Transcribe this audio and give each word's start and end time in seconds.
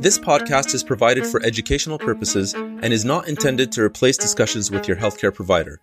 This 0.00 0.18
podcast 0.18 0.72
is 0.72 0.82
provided 0.82 1.26
for 1.26 1.42
educational 1.44 1.98
purposes 1.98 2.54
and 2.54 2.86
is 2.86 3.04
not 3.04 3.28
intended 3.28 3.70
to 3.72 3.82
replace 3.82 4.16
discussions 4.16 4.70
with 4.70 4.88
your 4.88 4.96
healthcare 4.96 5.32
provider. 5.32 5.78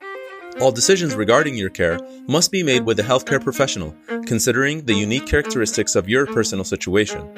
All 0.59 0.71
decisions 0.71 1.13
regarding 1.13 1.55
your 1.55 1.69
care 1.69 1.99
must 2.27 2.51
be 2.51 2.63
made 2.63 2.83
with 2.83 2.99
a 2.99 3.03
healthcare 3.03 3.39
professional, 3.39 3.95
considering 4.25 4.83
the 4.83 4.95
unique 4.95 5.27
characteristics 5.27 5.95
of 5.95 6.09
your 6.09 6.25
personal 6.25 6.65
situation. 6.65 7.31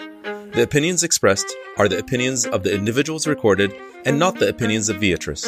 The 0.54 0.64
opinions 0.64 1.04
expressed 1.04 1.54
are 1.78 1.90
the 1.90 2.00
opinions 2.00 2.46
of 2.46 2.64
the 2.64 2.74
individuals 2.74 3.28
recorded 3.28 3.74
and 4.06 4.18
not 4.18 4.40
the 4.40 4.48
opinions 4.48 4.88
of 4.88 5.02
Viatris. 5.02 5.46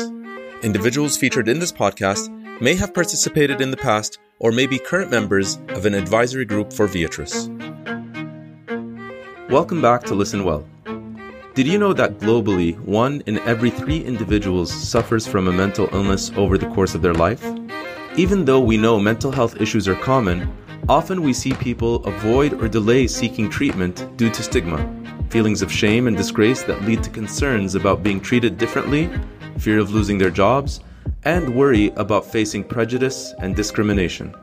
Individuals 0.64 1.16
featured 1.16 1.48
in 1.48 1.60
this 1.60 1.72
podcast 1.72 2.28
may 2.60 2.76
have 2.76 2.94
participated 2.94 3.62
in 3.62 3.72
the 3.72 3.78
past 3.78 4.20
or 4.40 4.52
may 4.52 4.68
be 4.68 4.78
current 4.78 5.10
members 5.10 5.60
of 5.70 5.86
an 5.86 5.94
advisory 5.94 6.44
group 6.44 6.74
for 6.74 6.90
Viatris. 6.90 7.48
Welcome 9.50 9.82
back 9.82 10.04
to 10.04 10.14
Listen 10.14 10.44
Well. 10.44 10.68
Did 11.54 11.68
you 11.68 11.78
know 11.78 11.92
that 11.92 12.18
globally, 12.18 12.80
one 12.80 13.22
in 13.26 13.38
every 13.40 13.72
three 13.72 14.02
individuals 14.02 14.72
suffers 14.72 15.28
from 15.28 15.50
a 15.50 15.52
mental 15.52 15.90
illness 15.92 16.32
over 16.38 16.58
the 16.58 16.70
course 16.70 16.96
of 16.96 17.02
their 17.02 17.14
life? 17.14 17.44
Even 18.16 18.46
though 18.46 18.62
we 18.62 18.78
know 18.78 18.98
mental 19.02 19.34
health 19.34 19.60
issues 19.60 19.86
are 19.86 19.96
common, 19.96 20.50
often 20.88 21.22
we 21.22 21.34
see 21.34 21.52
people 21.56 22.06
avoid 22.06 22.54
or 22.54 22.70
delay 22.70 23.06
seeking 23.06 23.50
treatment 23.50 24.16
due 24.16 24.30
to 24.30 24.42
stigma, 24.42 24.80
feelings 25.30 25.62
of 25.62 25.70
shame 25.70 26.08
and 26.08 26.16
disgrace 26.16 26.62
that 26.64 26.84
lead 26.84 27.04
to 27.04 27.10
concerns 27.10 27.76
about 27.76 28.02
being 28.02 28.22
treated 28.22 28.58
differently, 28.58 29.10
fear 29.58 29.78
of 29.78 29.94
losing 29.94 30.18
their 30.18 30.30
jobs, 30.30 30.80
and 31.26 31.54
worry 31.54 31.90
about 31.98 32.26
facing 32.26 32.64
prejudice 32.64 33.34
and 33.40 33.58
discrimination. 33.58 34.34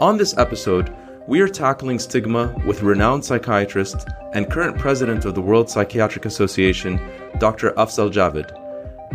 On 0.00 0.18
this 0.18 0.36
episode, 0.36 0.94
we 1.26 1.40
are 1.40 1.48
tackling 1.48 1.98
stigma 1.98 2.54
with 2.66 2.82
renowned 2.82 3.24
psychiatrist 3.24 4.08
and 4.32 4.50
current 4.50 4.78
president 4.78 5.24
of 5.24 5.34
the 5.34 5.40
World 5.40 5.68
Psychiatric 5.68 6.24
Association, 6.24 7.00
Dr. 7.38 7.72
Afzal 7.72 8.10
Javed, 8.10 8.50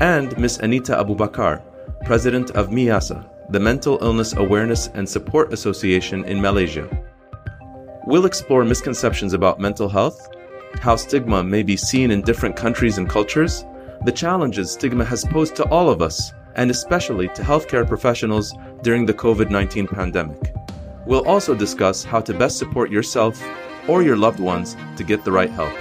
and 0.02 0.38
Ms. 0.38 0.60
Anita 0.60 0.94
Abubakar, 0.94 1.62
president 2.06 2.52
of 2.52 2.70
MIASA, 2.70 3.28
the 3.50 3.60
Mental 3.60 3.98
Illness 4.02 4.34
Awareness 4.34 4.88
and 4.94 5.08
Support 5.08 5.52
Association 5.52 6.24
in 6.26 6.42
Malaysia. 6.42 6.88
We'll 8.06 8.26
explore 8.26 8.64
misconceptions 8.64 9.34
about 9.34 9.60
mental 9.60 9.90
health, 9.90 10.30
how 10.82 10.96
stigma 10.96 11.44
may 11.44 11.64
be 11.64 11.78
seen 11.78 12.12
in 12.12 12.22
different 12.22 12.56
countries 12.56 12.98
and 12.98 13.10
cultures, 13.10 13.66
the 14.04 14.12
challenges 14.12 14.72
stigma 14.72 15.06
has 15.06 15.26
posed 15.26 15.56
to 15.56 15.64
all 15.70 15.90
of 15.90 16.02
us, 16.02 16.32
and 16.56 16.70
especially 16.70 17.28
to 17.30 17.42
healthcare 17.42 17.88
professionals 17.88 18.54
during 18.84 19.06
the 19.06 19.14
COVID 19.14 19.50
19 19.50 19.88
pandemic. 19.88 20.54
We'll 21.06 21.28
also 21.28 21.54
discuss 21.54 22.04
how 22.04 22.20
to 22.22 22.34
best 22.34 22.58
support 22.58 22.90
yourself 22.90 23.40
or 23.88 24.02
your 24.02 24.18
loved 24.18 24.40
ones 24.40 24.76
to 24.98 25.04
get 25.04 25.24
the 25.24 25.32
right 25.32 25.52
help. 25.52 25.74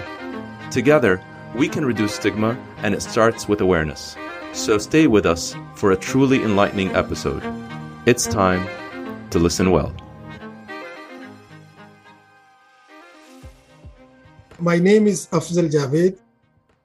Together, 0.70 1.22
we 1.54 1.66
can 1.66 1.86
reduce 1.86 2.14
stigma, 2.14 2.58
and 2.78 2.94
it 2.94 3.00
starts 3.00 3.48
with 3.48 3.62
awareness. 3.62 4.16
So 4.52 4.76
stay 4.76 5.06
with 5.06 5.24
us 5.24 5.56
for 5.76 5.92
a 5.92 5.96
truly 5.96 6.42
enlightening 6.42 6.94
episode. 6.94 7.42
It's 8.04 8.26
time 8.26 8.68
to 9.30 9.38
listen 9.38 9.70
well. 9.70 9.94
My 14.58 14.78
name 14.78 15.06
is 15.06 15.26
Afzal 15.28 15.70
Javed. 15.72 16.18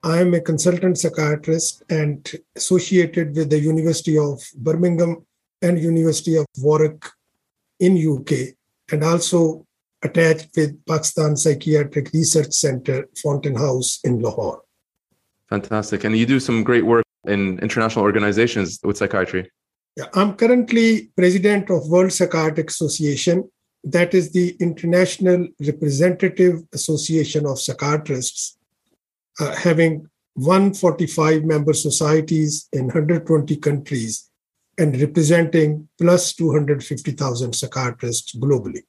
I 0.02 0.18
am 0.18 0.32
a 0.32 0.40
consultant 0.40 0.96
psychiatrist 0.96 1.82
and 1.90 2.26
associated 2.56 3.36
with 3.36 3.50
the 3.50 3.60
University 3.60 4.16
of 4.16 4.42
Birmingham 4.56 5.26
and 5.60 5.78
University 5.78 6.36
of 6.36 6.46
Warwick 6.56 7.04
in 7.80 7.96
UK 7.96 8.54
and 8.92 9.02
also 9.02 9.66
attached 10.02 10.48
with 10.56 10.84
Pakistan 10.86 11.36
Psychiatric 11.36 12.12
Research 12.12 12.52
Center, 12.52 13.08
Fountain 13.22 13.56
House 13.56 14.00
in 14.04 14.20
Lahore. 14.20 14.62
Fantastic. 15.48 16.04
And 16.04 16.16
you 16.16 16.26
do 16.26 16.40
some 16.40 16.62
great 16.62 16.86
work 16.86 17.04
in 17.26 17.58
international 17.58 18.04
organizations 18.04 18.78
with 18.82 18.96
psychiatry. 18.96 19.50
Yeah, 19.96 20.06
I'm 20.14 20.34
currently 20.34 21.10
president 21.16 21.70
of 21.70 21.88
World 21.88 22.12
Psychiatric 22.12 22.70
Association. 22.70 23.50
That 23.82 24.14
is 24.14 24.32
the 24.32 24.56
international 24.60 25.48
representative 25.60 26.62
association 26.72 27.46
of 27.46 27.58
psychiatrists, 27.58 28.56
uh, 29.40 29.54
having 29.56 30.06
145 30.34 31.44
member 31.44 31.72
societies 31.72 32.68
in 32.72 32.84
120 32.84 33.56
countries 33.56 34.29
and 34.80 34.98
representing 34.98 35.88
plus 35.98 36.32
250,000 36.32 37.52
psychiatrists 37.52 38.34
globally. 38.34 38.82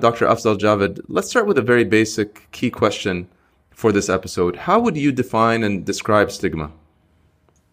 Dr. 0.00 0.26
Afzal 0.26 0.58
Javed, 0.58 1.00
let's 1.08 1.30
start 1.30 1.46
with 1.46 1.58
a 1.58 1.62
very 1.62 1.84
basic 1.84 2.50
key 2.50 2.70
question 2.70 3.28
for 3.70 3.92
this 3.92 4.08
episode. 4.08 4.56
How 4.56 4.80
would 4.80 4.96
you 4.96 5.12
define 5.12 5.62
and 5.62 5.86
describe 5.86 6.32
stigma? 6.32 6.72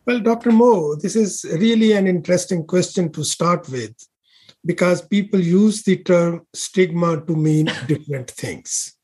Well, 0.06 0.20
Dr. 0.20 0.52
Mo, 0.52 0.96
this 0.96 1.16
is 1.16 1.46
really 1.52 1.94
an 1.94 2.06
interesting 2.06 2.66
question 2.66 3.12
to 3.14 3.24
start 3.24 3.68
with 3.70 3.96
because 4.64 5.02
people 5.02 5.40
use 5.40 5.82
the 5.82 5.98
term 5.98 6.46
stigma 6.54 7.22
to 7.26 7.36
mean 7.36 7.72
different 7.88 8.30
things. 8.30 8.96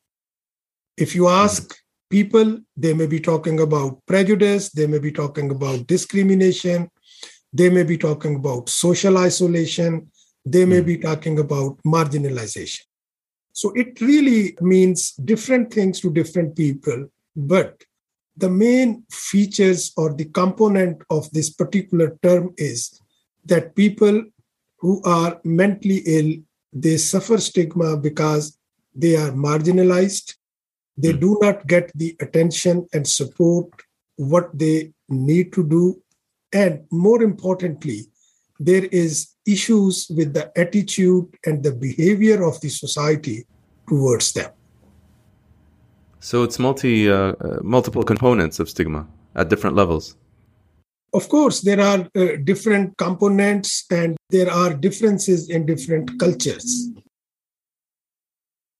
If 0.96 1.16
you 1.16 1.24
mm-hmm. 1.24 1.44
ask 1.44 1.76
people, 2.08 2.60
they 2.76 2.94
may 2.94 3.06
be 3.06 3.18
talking 3.18 3.58
about 3.58 4.04
prejudice, 4.06 4.70
they 4.70 4.86
may 4.86 4.98
be 4.98 5.10
talking 5.10 5.50
about 5.50 5.88
discrimination, 5.88 6.88
they 7.52 7.68
may 7.68 7.82
be 7.82 7.98
talking 7.98 8.36
about 8.36 8.68
social 8.68 9.18
isolation. 9.18 10.10
They 10.44 10.64
may 10.64 10.80
hmm. 10.80 10.86
be 10.86 10.98
talking 10.98 11.38
about 11.38 11.78
marginalization. 11.86 12.80
So 13.52 13.70
it 13.74 14.00
really 14.00 14.56
means 14.60 15.12
different 15.12 15.72
things 15.72 16.00
to 16.00 16.10
different 16.10 16.56
people. 16.56 17.08
But 17.36 17.82
the 18.36 18.48
main 18.48 19.04
features 19.10 19.92
or 19.96 20.14
the 20.14 20.24
component 20.24 21.02
of 21.10 21.30
this 21.32 21.50
particular 21.50 22.18
term 22.22 22.54
is 22.56 22.98
that 23.44 23.76
people 23.76 24.24
who 24.78 25.02
are 25.04 25.40
mentally 25.44 26.02
ill 26.06 26.32
they 26.72 26.96
suffer 26.96 27.36
stigma 27.36 27.96
because 27.98 28.56
they 28.94 29.14
are 29.14 29.30
marginalized 29.32 30.36
they 30.96 31.12
hmm. 31.12 31.20
do 31.20 31.38
not 31.42 31.66
get 31.66 31.90
the 31.94 32.16
attention 32.20 32.86
and 32.94 33.06
support 33.06 33.68
what 34.16 34.56
they 34.58 34.92
need 35.08 35.52
to 35.52 35.62
do 35.68 36.01
and 36.52 36.84
more 36.90 37.22
importantly 37.22 38.06
there 38.60 38.84
is 38.86 39.32
issues 39.46 40.06
with 40.16 40.34
the 40.34 40.52
attitude 40.58 41.26
and 41.46 41.62
the 41.62 41.72
behavior 41.72 42.44
of 42.44 42.60
the 42.60 42.68
society 42.68 43.44
towards 43.88 44.32
them. 44.32 44.50
So 46.20 46.44
it's 46.44 46.58
multi 46.58 47.10
uh, 47.10 47.16
uh, 47.16 47.58
multiple 47.62 48.04
components 48.04 48.60
of 48.60 48.68
stigma 48.68 49.08
at 49.34 49.48
different 49.48 49.74
levels. 49.74 50.16
Of 51.12 51.28
course 51.28 51.60
there 51.60 51.80
are 51.80 52.08
uh, 52.14 52.36
different 52.44 52.96
components 52.96 53.84
and 53.90 54.16
there 54.30 54.50
are 54.50 54.72
differences 54.72 55.50
in 55.50 55.66
different 55.66 56.18
cultures. 56.20 56.90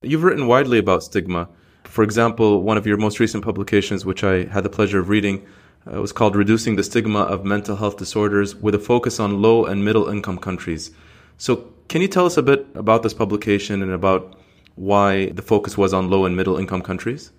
You've 0.02 0.22
written 0.22 0.46
widely 0.46 0.78
about 0.78 1.02
stigma. 1.02 1.48
For 1.84 2.04
example 2.04 2.62
one 2.62 2.78
of 2.78 2.86
your 2.86 2.96
most 2.96 3.18
recent 3.18 3.44
publications 3.44 4.06
which 4.06 4.22
i 4.22 4.44
had 4.44 4.62
the 4.62 4.70
pleasure 4.70 5.00
of 5.00 5.08
reading 5.08 5.44
it 5.90 5.98
was 5.98 6.12
called 6.12 6.36
Reducing 6.36 6.76
the 6.76 6.84
Stigma 6.84 7.20
of 7.20 7.44
Mental 7.44 7.76
Health 7.76 7.96
Disorders 7.96 8.54
with 8.54 8.74
a 8.74 8.78
focus 8.78 9.18
on 9.18 9.42
low 9.42 9.64
and 9.64 9.84
middle 9.84 10.08
income 10.08 10.38
countries. 10.38 10.92
So, 11.38 11.72
can 11.88 12.00
you 12.00 12.08
tell 12.08 12.24
us 12.24 12.36
a 12.36 12.42
bit 12.42 12.66
about 12.74 13.02
this 13.02 13.12
publication 13.12 13.82
and 13.82 13.92
about 13.92 14.36
why 14.76 15.26
the 15.30 15.42
focus 15.42 15.76
was 15.76 15.92
on 15.92 16.08
low 16.08 16.24
and 16.24 16.36
middle 16.36 16.56
income 16.56 16.82
countries? 16.82 17.32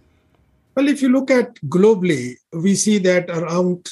Well, 0.75 0.89
if 0.89 1.01
you 1.01 1.09
look 1.09 1.31
at 1.31 1.55
globally, 1.67 2.35
we 2.51 2.75
see 2.75 2.97
that 2.99 3.29
around 3.29 3.89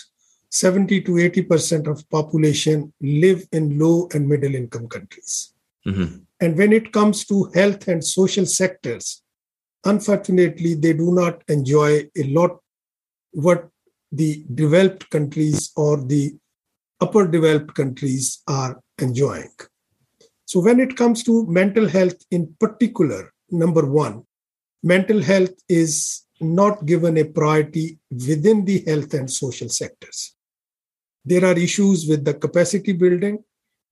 70 0.49 1.01
to 1.01 1.11
80% 1.11 1.87
of 1.87 2.07
population 2.09 2.93
live 2.99 3.47
in 3.51 3.79
low 3.79 4.09
and 4.13 4.27
middle 4.27 4.53
income 4.53 4.87
countries. 4.87 5.53
Mm-hmm. 5.87 6.17
And 6.41 6.57
when 6.57 6.73
it 6.73 6.91
comes 6.91 7.25
to 7.25 7.45
health 7.53 7.87
and 7.87 8.03
social 8.03 8.45
sectors, 8.45 9.21
unfortunately, 9.85 10.73
they 10.73 10.93
do 10.93 11.13
not 11.13 11.43
enjoy 11.47 12.09
a 12.17 12.23
lot 12.25 12.59
what 13.31 13.70
the 14.11 14.43
developed 14.53 15.09
countries 15.09 15.71
or 15.75 15.97
the 16.03 16.35
upper 16.99 17.27
developed 17.27 17.73
countries 17.73 18.41
are 18.47 18.79
enjoying. 18.99 19.51
So, 20.45 20.59
when 20.59 20.79
it 20.79 20.97
comes 20.97 21.23
to 21.23 21.45
mental 21.47 21.87
health 21.87 22.25
in 22.29 22.55
particular, 22.59 23.31
number 23.49 23.85
one, 23.85 24.23
mental 24.83 25.21
health 25.21 25.53
is 25.69 26.23
not 26.41 26.85
given 26.85 27.17
a 27.17 27.23
priority 27.23 27.99
within 28.09 28.65
the 28.65 28.83
health 28.85 29.13
and 29.13 29.31
social 29.31 29.69
sectors. 29.69 30.35
There 31.23 31.45
are 31.45 31.57
issues 31.57 32.07
with 32.07 32.25
the 32.25 32.33
capacity 32.33 32.93
building. 32.93 33.43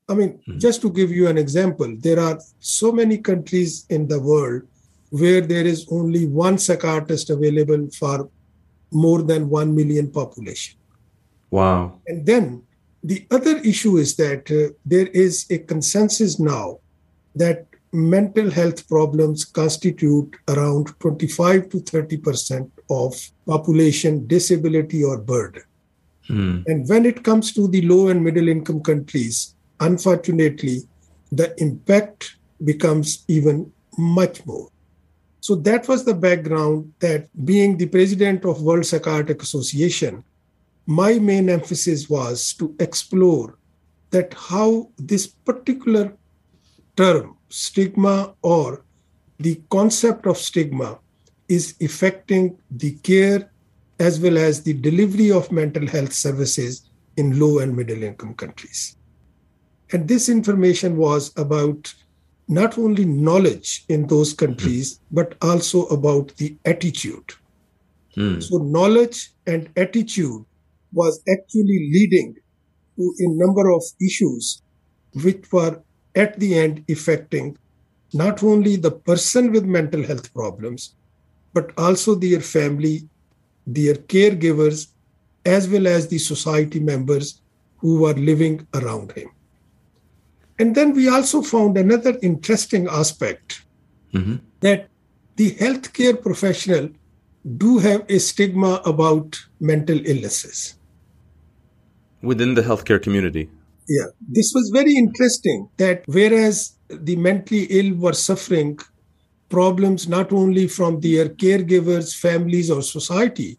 I 0.09 0.15
mean, 0.15 0.39
mm-hmm. 0.39 0.57
just 0.57 0.81
to 0.81 0.89
give 0.89 1.11
you 1.11 1.27
an 1.27 1.37
example, 1.37 1.95
there 1.99 2.19
are 2.19 2.39
so 2.59 2.91
many 2.91 3.19
countries 3.19 3.85
in 3.89 4.07
the 4.07 4.19
world 4.19 4.63
where 5.11 5.41
there 5.41 5.65
is 5.65 5.87
only 5.91 6.25
one 6.25 6.57
psychiatrist 6.57 7.29
available 7.29 7.87
for 7.97 8.29
more 8.91 9.21
than 9.21 9.49
1 9.49 9.75
million 9.75 10.09
population. 10.11 10.77
Wow. 11.51 11.99
And 12.07 12.25
then 12.25 12.63
the 13.03 13.25
other 13.31 13.57
issue 13.57 13.97
is 13.97 14.15
that 14.17 14.51
uh, 14.51 14.73
there 14.85 15.07
is 15.07 15.45
a 15.49 15.59
consensus 15.59 16.39
now 16.39 16.79
that 17.35 17.65
mental 17.91 18.51
health 18.51 18.87
problems 18.87 19.45
constitute 19.45 20.35
around 20.47 20.93
25 20.99 21.69
to 21.69 21.77
30% 21.77 22.69
of 22.89 23.31
population 23.45 24.27
disability 24.27 25.03
or 25.03 25.17
burden. 25.17 25.63
Mm. 26.29 26.63
And 26.67 26.87
when 26.87 27.05
it 27.05 27.23
comes 27.23 27.51
to 27.53 27.67
the 27.67 27.81
low 27.81 28.09
and 28.09 28.23
middle 28.23 28.47
income 28.47 28.81
countries, 28.81 29.55
unfortunately, 29.79 30.81
the 31.31 31.53
impact 31.61 32.35
becomes 32.63 33.23
even 33.27 33.71
much 33.97 34.45
more. 34.45 34.69
So 35.49 35.55
that 35.55 35.87
was 35.87 36.05
the 36.05 36.13
background 36.13 36.93
that 36.99 37.27
being 37.43 37.75
the 37.75 37.87
president 37.87 38.45
of 38.45 38.61
World 38.61 38.85
Psychiatric 38.85 39.41
Association, 39.41 40.23
my 40.85 41.17
main 41.17 41.49
emphasis 41.49 42.07
was 42.07 42.53
to 42.59 42.75
explore 42.79 43.57
that 44.11 44.31
how 44.35 44.91
this 44.97 45.25
particular 45.25 46.13
term 46.95 47.35
stigma 47.49 48.35
or 48.43 48.85
the 49.39 49.59
concept 49.71 50.27
of 50.27 50.37
stigma 50.37 50.99
is 51.47 51.73
affecting 51.81 52.55
the 52.69 52.91
care 52.97 53.51
as 53.99 54.19
well 54.19 54.37
as 54.37 54.61
the 54.61 54.73
delivery 54.73 55.31
of 55.31 55.51
mental 55.51 55.87
health 55.87 56.13
services 56.13 56.91
in 57.17 57.39
low 57.39 57.57
and 57.57 57.75
middle 57.75 58.03
income 58.03 58.35
countries. 58.35 58.97
And 59.93 60.07
this 60.07 60.29
information 60.29 60.95
was 60.95 61.33
about 61.37 61.91
not 62.49 62.77
only 62.79 63.05
knowledge 63.05 63.85
in 63.89 64.07
those 64.07 64.33
countries, 64.33 64.95
mm. 64.95 64.99
but 65.11 65.35
also 65.41 65.85
about 65.85 66.35
the 66.37 66.57
attitude. 66.65 67.33
Mm. 68.17 68.41
So, 68.41 68.57
knowledge 68.57 69.29
and 69.45 69.69
attitude 69.77 70.43
was 70.91 71.21
actually 71.31 71.91
leading 71.93 72.35
to 72.97 73.13
a 73.19 73.27
number 73.29 73.69
of 73.71 73.83
issues 74.01 74.63
which 75.23 75.51
were 75.51 75.81
at 76.15 76.39
the 76.39 76.57
end 76.57 76.83
affecting 76.89 77.55
not 78.13 78.43
only 78.43 78.75
the 78.75 78.91
person 78.91 79.51
with 79.51 79.65
mental 79.65 80.03
health 80.03 80.33
problems, 80.33 80.95
but 81.53 81.71
also 81.77 82.15
their 82.15 82.41
family, 82.41 83.07
their 83.67 83.93
caregivers, 83.93 84.87
as 85.45 85.69
well 85.69 85.87
as 85.87 86.07
the 86.07 86.17
society 86.17 86.79
members 86.79 87.41
who 87.77 88.01
were 88.01 88.15
living 88.15 88.67
around 88.73 89.11
him. 89.11 89.29
And 90.59 90.75
then 90.75 90.93
we 90.93 91.07
also 91.07 91.41
found 91.41 91.77
another 91.77 92.17
interesting 92.21 92.87
aspect 92.87 93.63
mm-hmm. 94.13 94.35
that 94.59 94.89
the 95.37 95.55
healthcare 95.55 96.21
professional 96.21 96.89
do 97.57 97.77
have 97.79 98.05
a 98.09 98.19
stigma 98.19 98.81
about 98.85 99.39
mental 99.61 100.05
illnesses 100.05 100.75
within 102.21 102.53
the 102.53 102.61
healthcare 102.61 103.01
community. 103.01 103.49
Yeah, 103.87 104.07
this 104.27 104.51
was 104.53 104.69
very 104.73 104.95
interesting 104.95 105.69
that 105.77 106.03
whereas 106.05 106.75
the 106.89 107.15
mentally 107.15 107.63
ill 107.69 107.95
were 107.95 108.13
suffering 108.13 108.77
problems 109.49 110.07
not 110.07 110.31
only 110.31 110.67
from 110.67 110.99
their 110.99 111.29
caregivers, 111.29 112.15
families, 112.15 112.69
or 112.69 112.81
society, 112.81 113.57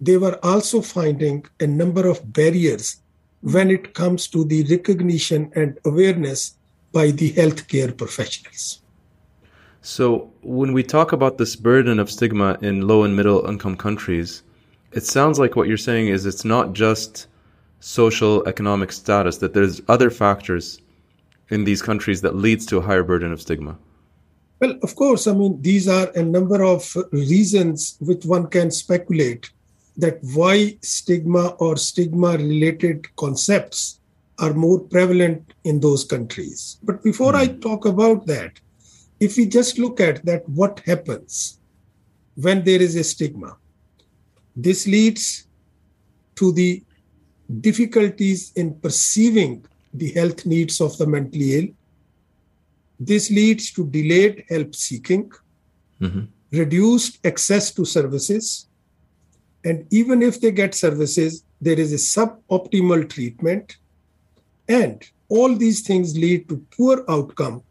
they 0.00 0.16
were 0.16 0.38
also 0.44 0.82
finding 0.82 1.46
a 1.60 1.66
number 1.66 2.06
of 2.08 2.32
barriers 2.32 3.01
when 3.42 3.70
it 3.70 3.94
comes 3.94 4.26
to 4.28 4.44
the 4.44 4.64
recognition 4.64 5.52
and 5.54 5.78
awareness 5.84 6.56
by 6.92 7.10
the 7.10 7.32
healthcare 7.32 7.96
professionals. 7.96 8.80
So, 9.80 10.30
when 10.42 10.72
we 10.72 10.84
talk 10.84 11.12
about 11.12 11.38
this 11.38 11.56
burden 11.56 11.98
of 11.98 12.10
stigma 12.10 12.56
in 12.62 12.86
low 12.86 13.02
and 13.02 13.16
middle 13.16 13.44
income 13.46 13.76
countries, 13.76 14.42
it 14.92 15.04
sounds 15.04 15.38
like 15.40 15.56
what 15.56 15.66
you're 15.66 15.76
saying 15.76 16.08
is 16.08 16.24
it's 16.24 16.44
not 16.44 16.72
just 16.72 17.26
social 17.80 18.46
economic 18.46 18.92
status 18.92 19.38
that 19.38 19.54
there's 19.54 19.80
other 19.88 20.08
factors 20.08 20.80
in 21.48 21.64
these 21.64 21.82
countries 21.82 22.20
that 22.20 22.36
leads 22.36 22.64
to 22.66 22.78
a 22.78 22.80
higher 22.80 23.02
burden 23.02 23.32
of 23.32 23.40
stigma. 23.40 23.76
Well, 24.60 24.78
of 24.84 24.94
course, 24.94 25.26
I 25.26 25.32
mean 25.32 25.60
these 25.60 25.88
are 25.88 26.08
a 26.14 26.22
number 26.22 26.62
of 26.62 26.96
reasons 27.10 27.96
which 27.98 28.24
one 28.24 28.46
can 28.46 28.70
speculate 28.70 29.50
that 29.96 30.18
why 30.34 30.76
stigma 30.82 31.48
or 31.58 31.76
stigma 31.76 32.32
related 32.32 33.14
concepts 33.16 34.00
are 34.38 34.54
more 34.54 34.80
prevalent 34.80 35.52
in 35.64 35.80
those 35.80 36.04
countries. 36.04 36.78
But 36.82 37.02
before 37.02 37.32
mm. 37.32 37.36
I 37.36 37.46
hmm. 37.46 37.60
talk 37.60 37.84
about 37.84 38.26
that, 38.26 38.58
if 39.20 39.36
we 39.36 39.46
just 39.46 39.78
look 39.78 40.00
at 40.00 40.24
that, 40.24 40.48
what 40.48 40.80
happens 40.80 41.58
when 42.34 42.64
there 42.64 42.82
is 42.82 42.96
a 42.96 43.04
stigma? 43.04 43.56
This 44.56 44.86
leads 44.86 45.46
to 46.36 46.52
the 46.52 46.82
difficulties 47.60 48.52
in 48.56 48.74
perceiving 48.80 49.64
the 49.94 50.10
health 50.12 50.46
needs 50.46 50.80
of 50.80 50.96
the 50.98 51.06
mentally 51.06 51.58
ill. 51.58 51.68
This 52.98 53.30
leads 53.30 53.70
to 53.72 53.86
delayed 53.86 54.44
help 54.48 54.74
seeking, 54.74 55.30
mm-hmm. 56.00 56.24
reduced 56.50 57.24
access 57.24 57.72
to 57.74 57.84
services, 57.84 58.66
and 59.64 59.86
even 59.90 60.22
if 60.22 60.40
they 60.40 60.50
get 60.50 60.74
services, 60.74 61.44
there 61.60 61.78
is 61.78 61.92
a 61.92 61.96
suboptimal 61.96 63.08
treatment. 63.08 63.76
And 64.68 65.02
all 65.28 65.54
these 65.54 65.82
things 65.82 66.16
lead 66.16 66.48
to 66.48 66.64
poor 66.76 67.04
outcome 67.08 67.62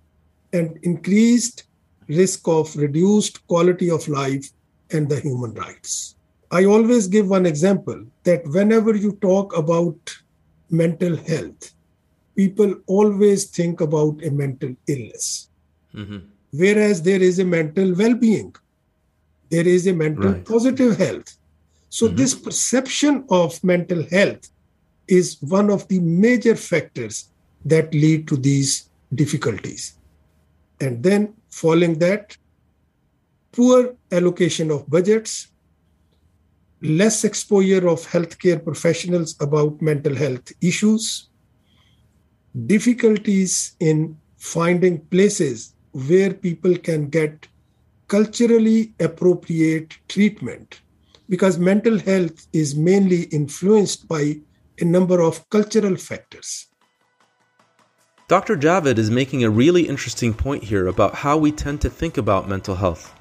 and 0.54 0.78
increased 0.84 1.66
risk 2.08 2.48
of 2.48 2.76
reduced 2.76 3.46
quality 3.48 3.90
of 3.90 4.08
life 4.08 4.50
and 4.92 5.08
the 5.10 5.20
human 5.20 5.54
rights. 5.54 6.16
I 6.52 6.66
always 6.66 7.08
give 7.08 7.30
one 7.30 7.46
example 7.46 8.06
that 8.24 8.46
whenever 8.48 8.96
you 8.96 9.14
talk 9.22 9.56
about 9.56 10.00
mental 10.70 11.16
health, 11.16 11.74
people 12.36 12.76
always 12.88 13.46
think 13.46 13.82
about 13.82 14.24
a 14.24 14.32
mental 14.32 14.76
illness. 14.88 15.50
Mm-hmm. 15.96 16.20
Whereas 16.52 17.02
there 17.02 17.22
is 17.22 17.40
a 17.40 17.46
mental 17.46 17.94
well 17.96 18.16
being, 18.16 18.54
there 19.50 19.68
is 19.68 19.88
a 19.88 19.94
mental 19.94 20.32
right. 20.32 20.46
positive 20.46 20.98
health. 20.98 21.38
So, 21.92 22.08
mm-hmm. 22.08 22.16
this 22.16 22.34
perception 22.34 23.26
of 23.30 23.62
mental 23.66 24.04
health 24.04 24.50
is 25.10 25.38
one 25.42 25.70
of 25.70 25.90
the 25.90 26.00
major 26.00 26.56
factors 26.56 27.30
that 27.66 27.94
lead 27.94 28.30
to 28.30 28.38
these 28.38 28.90
difficulties. 29.14 29.98
And 30.80 31.04
then, 31.04 31.34
following 31.50 32.00
that, 32.00 32.38
poor 33.52 33.94
allocation 34.10 34.72
of 34.72 34.90
budgets, 34.90 35.50
less 36.82 37.26
exposure 37.26 37.90
of 37.90 38.08
healthcare 38.08 38.64
professionals 38.64 39.36
about 39.42 39.82
mental 39.82 40.16
health 40.16 40.50
issues, 40.62 41.28
difficulties 42.68 43.76
in 43.82 44.18
finding 44.38 45.00
places 45.08 45.76
where 45.92 46.34
people 46.34 46.78
can 46.78 47.10
get 47.10 47.50
culturally 48.08 48.94
appropriate 49.02 49.98
treatment 50.08 50.80
because 51.32 51.58
mental 51.58 51.98
health 51.98 52.46
is 52.52 52.76
mainly 52.76 53.22
influenced 53.40 54.06
by 54.06 54.36
a 54.82 54.84
number 54.84 55.22
of 55.22 55.50
cultural 55.50 55.96
factors. 55.96 56.68
Dr. 58.28 58.58
Javed 58.58 58.98
is 58.98 59.10
making 59.10 59.46
a 59.46 59.50
really 59.50 59.84
interesting 59.88 60.34
point 60.34 60.62
here 60.62 60.88
about 60.88 61.16
how 61.16 61.38
we 61.38 61.54
tend 61.54 61.80
to 61.82 61.90
think 61.90 62.18
about 62.18 62.50
mental 62.50 62.76
health. 62.76 63.14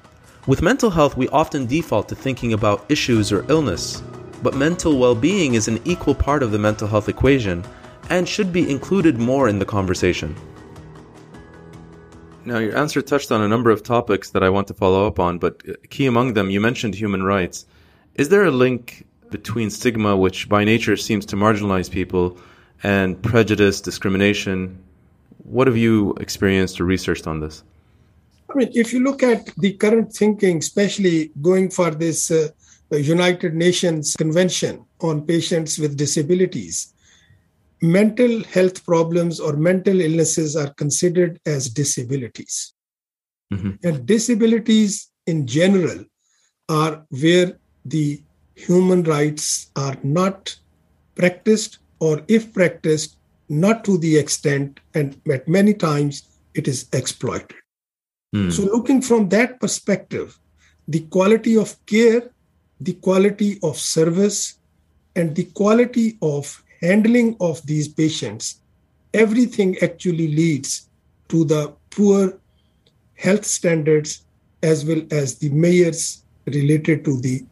With 0.45 0.61
mental 0.61 0.89
health, 0.89 1.15
we 1.15 1.29
often 1.29 1.65
default 1.65 2.09
to 2.09 2.15
thinking 2.15 2.51
about 2.51 2.83
issues 2.89 3.31
or 3.31 3.45
illness, 3.49 4.03
but 4.43 4.55
mental 4.55 4.99
well 4.99 5.15
being 5.15 5.53
is 5.53 5.69
an 5.69 5.79
equal 5.85 6.15
part 6.15 6.43
of 6.43 6.51
the 6.51 6.59
mental 6.59 6.89
health 6.89 7.07
equation 7.07 7.63
and 8.09 8.27
should 8.27 8.51
be 8.51 8.69
included 8.69 9.19
more 9.19 9.47
in 9.47 9.57
the 9.57 9.71
conversation. 9.77 10.35
Now, 12.43 12.57
your 12.57 12.75
answer 12.75 13.01
touched 13.01 13.31
on 13.31 13.41
a 13.41 13.47
number 13.47 13.69
of 13.69 13.83
topics 13.83 14.31
that 14.31 14.43
I 14.43 14.49
want 14.49 14.67
to 14.67 14.73
follow 14.73 15.07
up 15.07 15.17
on, 15.17 15.37
but 15.37 15.61
uh, 15.65 15.73
key 15.89 16.07
among 16.07 16.33
them, 16.33 16.49
you 16.49 16.59
mentioned 16.59 16.95
human 16.95 17.23
rights. 17.23 17.67
Is 18.15 18.29
there 18.29 18.45
a 18.45 18.51
link 18.51 19.05
between 19.29 19.69
stigma, 19.69 20.17
which 20.17 20.49
by 20.49 20.63
nature 20.63 20.97
seems 20.97 21.25
to 21.27 21.35
marginalize 21.35 21.89
people, 21.89 22.37
and 22.83 23.21
prejudice, 23.21 23.81
discrimination? 23.81 24.77
What 25.43 25.67
have 25.67 25.77
you 25.77 26.13
experienced 26.19 26.79
or 26.79 26.85
researched 26.85 27.27
on 27.27 27.39
this? 27.39 27.63
I 28.49 28.57
mean, 28.57 28.69
if 28.73 28.91
you 28.91 29.01
look 29.03 29.23
at 29.23 29.45
the 29.57 29.73
current 29.73 30.13
thinking, 30.13 30.57
especially 30.57 31.31
going 31.41 31.69
for 31.69 31.91
this 31.91 32.29
uh, 32.29 32.49
United 32.91 33.53
Nations 33.53 34.15
Convention 34.15 34.85
on 34.99 35.25
Patients 35.25 35.79
with 35.79 35.95
Disabilities, 35.95 36.93
mental 37.81 38.43
health 38.43 38.85
problems 38.85 39.39
or 39.39 39.53
mental 39.55 40.01
illnesses 40.01 40.55
are 40.55 40.73
considered 40.73 41.39
as 41.45 41.69
disabilities. 41.69 42.73
Mm-hmm. 43.53 43.87
And 43.87 44.05
disabilities 44.05 45.09
in 45.25 45.47
general 45.47 46.05
are 46.69 47.05
where 47.09 47.57
the 47.85 48.21
human 48.55 49.03
rights 49.03 49.71
are 49.75 49.97
not 50.03 50.55
practiced, 51.15 51.79
or 51.99 52.21
if 52.27 52.53
practiced, 52.53 53.17
not 53.49 53.83
to 53.85 53.97
the 53.97 54.17
extent, 54.17 54.79
and 54.93 55.19
at 55.31 55.47
many 55.47 55.73
times 55.73 56.23
it 56.53 56.67
is 56.67 56.87
exploited. 56.93 57.55
Mm. 58.35 58.51
So, 58.51 58.63
looking 58.63 59.01
from 59.01 59.29
that 59.29 59.59
perspective, 59.59 60.39
the 60.87 61.01
quality 61.01 61.57
of 61.57 61.75
care, 61.85 62.31
the 62.79 62.93
quality 62.93 63.59
of 63.61 63.77
service, 63.77 64.57
and 65.15 65.35
the 65.35 65.45
quality 65.45 66.17
of 66.21 66.63
handling 66.81 67.35
of 67.39 67.65
these 67.65 67.87
patients, 67.87 68.61
everything 69.13 69.77
actually 69.81 70.29
leads 70.29 70.89
to 71.27 71.43
the 71.45 71.73
poor 71.89 72.39
health 73.15 73.45
standards 73.45 74.25
as 74.63 74.85
well 74.85 75.01
as 75.11 75.37
the 75.37 75.49
measures 75.49 76.23
related 76.45 77.05
to 77.05 77.19
the 77.21 77.43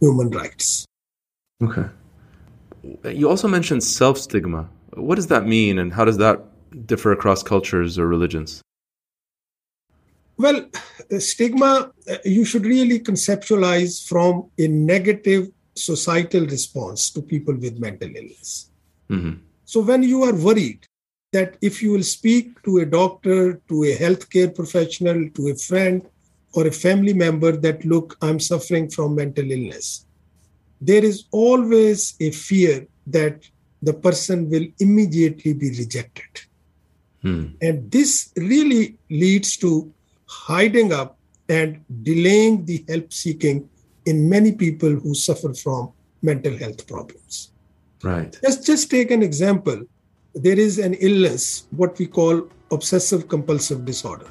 human 0.00 0.30
rights. 0.30 0.84
Okay. 1.62 1.86
You 3.04 3.28
also 3.28 3.48
mentioned 3.48 3.82
self 3.82 4.18
stigma. 4.18 4.68
What 4.94 5.16
does 5.16 5.26
that 5.28 5.46
mean, 5.46 5.78
and 5.78 5.92
how 5.92 6.04
does 6.04 6.18
that 6.18 6.40
differ 6.86 7.12
across 7.12 7.42
cultures 7.42 7.98
or 7.98 8.06
religions? 8.06 8.62
Well, 10.36 10.68
stigma, 11.18 11.92
uh, 12.08 12.16
you 12.24 12.44
should 12.44 12.64
really 12.64 13.00
conceptualize 13.00 14.06
from 14.06 14.50
a 14.58 14.68
negative 14.68 15.48
societal 15.74 16.46
response 16.46 17.10
to 17.10 17.22
people 17.22 17.54
with 17.54 17.80
mental 17.80 18.08
illness. 18.08 18.70
Mm-hmm. 19.10 19.40
So, 19.64 19.80
when 19.80 20.02
you 20.04 20.22
are 20.22 20.34
worried 20.34 20.86
that 21.32 21.56
if 21.60 21.82
you 21.82 21.92
will 21.92 22.02
speak 22.02 22.62
to 22.62 22.78
a 22.78 22.86
doctor, 22.86 23.60
to 23.68 23.84
a 23.84 23.96
healthcare 23.96 24.54
professional, 24.54 25.28
to 25.30 25.48
a 25.48 25.54
friend, 25.56 26.02
or 26.58 26.66
a 26.66 26.72
family 26.86 27.14
member 27.24 27.52
that, 27.64 27.84
look, 27.84 28.16
I'm 28.20 28.40
suffering 28.40 28.90
from 28.90 29.14
mental 29.14 29.48
illness, 29.56 30.06
there 30.80 31.04
is 31.04 31.18
always 31.30 32.00
a 32.28 32.30
fear 32.32 32.76
that 33.06 33.36
the 33.80 33.94
person 34.06 34.50
will 34.50 34.66
immediately 34.80 35.52
be 35.52 35.68
rejected. 35.82 36.32
Hmm. 37.22 37.44
And 37.62 37.88
this 37.92 38.32
really 38.36 38.96
leads 39.08 39.56
to 39.58 39.70
hiding 40.26 40.92
up 40.92 41.16
and 41.48 41.84
delaying 42.02 42.64
the 42.64 42.84
help 42.88 43.12
seeking 43.12 43.68
in 44.06 44.28
many 44.28 44.50
people 44.64 44.90
who 44.90 45.14
suffer 45.14 45.54
from 45.54 45.92
mental 46.22 46.58
health 46.58 46.88
problems. 46.88 47.52
Right. 48.02 48.36
Let's 48.42 48.66
just 48.66 48.90
take 48.90 49.12
an 49.12 49.22
example. 49.22 49.78
There 50.34 50.58
is 50.58 50.80
an 50.80 50.94
illness, 50.94 51.68
what 51.70 51.96
we 52.00 52.06
call 52.06 52.48
obsessive 52.72 53.28
compulsive 53.28 53.84
disorder. 53.84 54.30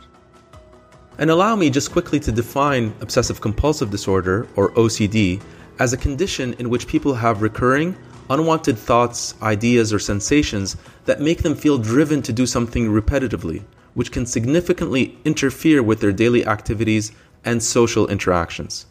And 1.20 1.32
allow 1.32 1.56
me 1.56 1.70
just 1.70 1.92
quickly 1.92 2.20
to 2.22 2.32
define 2.32 2.94
obsessive 3.02 3.42
compulsive 3.42 3.90
disorder, 3.90 4.48
or 4.56 4.72
OCD, 4.74 5.42
as 5.80 5.94
a 5.94 5.98
condition 5.98 6.54
in 6.60 6.70
which 6.70 6.88
people 6.88 7.16
have 7.16 7.42
recurring, 7.42 7.96
unwanted 8.30 8.78
thoughts, 8.78 9.34
ideas, 9.42 9.94
or 9.94 10.00
sensations 10.00 10.78
that 11.06 11.22
make 11.22 11.44
them 11.44 11.56
feel 11.56 11.78
driven 11.78 12.22
to 12.22 12.34
do 12.34 12.46
something 12.46 12.90
repetitively, 12.90 13.64
which 13.94 14.12
can 14.12 14.26
significantly 14.26 15.18
interfere 15.26 15.82
with 15.82 16.02
their 16.02 16.12
daily 16.12 16.46
activities 16.46 17.12
and 17.46 17.64
social 17.64 18.08
interactions. 18.08 18.86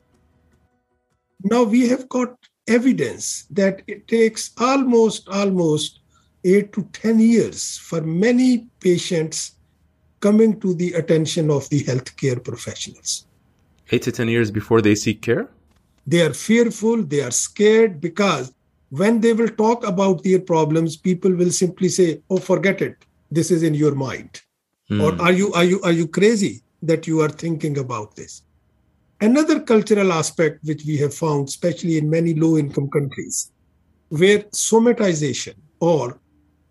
Now 1.45 1.63
we 1.63 1.89
have 1.89 2.09
got 2.09 2.37
evidence 2.67 3.47
that 3.51 3.83
it 3.87 4.09
takes 4.09 4.51
almost 4.59 5.29
almost 5.29 6.01
8 6.45 6.73
to 6.73 6.83
10 6.93 7.19
years 7.21 7.79
for 7.79 8.01
many 8.01 8.69
patients 8.81 9.56
coming 10.27 10.59
to 10.65 10.75
the 10.75 10.93
attention 11.01 11.51
of 11.51 11.69
the 11.73 11.81
healthcare 11.89 12.41
professionals. 12.51 13.27
8 13.93 14.03
to 14.03 14.13
10 14.13 14.29
years 14.29 14.51
before 14.51 14.81
they 14.87 14.95
seek 14.95 15.23
care? 15.23 15.49
They 16.07 16.21
are 16.27 16.35
fearful, 16.35 17.05
they 17.13 17.23
are 17.29 17.31
scared 17.31 18.01
because 18.01 18.53
when 18.91 19.21
they 19.21 19.33
will 19.33 19.53
talk 19.65 19.87
about 19.87 20.23
their 20.23 20.41
problems, 20.41 20.97
people 20.97 21.33
will 21.41 21.53
simply 21.63 21.89
say, 21.99 22.09
"Oh, 22.31 22.41
forget 22.51 22.83
it. 22.89 22.97
This 23.37 23.49
is 23.57 23.63
in 23.69 23.75
your 23.83 23.95
mind." 24.09 24.31
Mm. 24.91 25.01
Or 25.05 25.11
are 25.27 25.35
you 25.41 25.49
are 25.59 25.67
you 25.73 25.79
are 25.89 25.97
you 26.01 26.07
crazy 26.19 26.55
that 26.91 27.07
you 27.11 27.17
are 27.25 27.33
thinking 27.45 27.79
about 27.85 28.15
this? 28.19 28.33
Another 29.29 29.57
cultural 29.73 30.13
aspect 30.21 30.55
which 30.71 30.83
we 30.91 30.97
have 31.05 31.15
found, 31.25 31.49
especially 31.49 31.97
in 32.01 32.15
many 32.19 32.33
low 32.45 32.53
income 32.63 32.89
countries, 32.97 33.37
where 34.21 34.41
somatization 34.69 35.57
or 35.81 36.05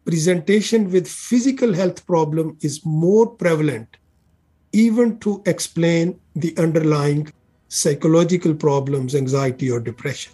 presentation 0.05 0.91
with 0.91 1.07
physical 1.07 1.73
health 1.73 2.05
problem 2.05 2.57
is 2.61 2.85
more 2.85 3.27
prevalent, 3.27 3.97
even 4.71 5.19
to 5.19 5.41
explain 5.45 6.19
the 6.35 6.55
underlying 6.57 7.31
psychological 7.67 8.53
problems, 8.53 9.15
anxiety, 9.15 9.69
or 9.69 9.79
depression. 9.79 10.31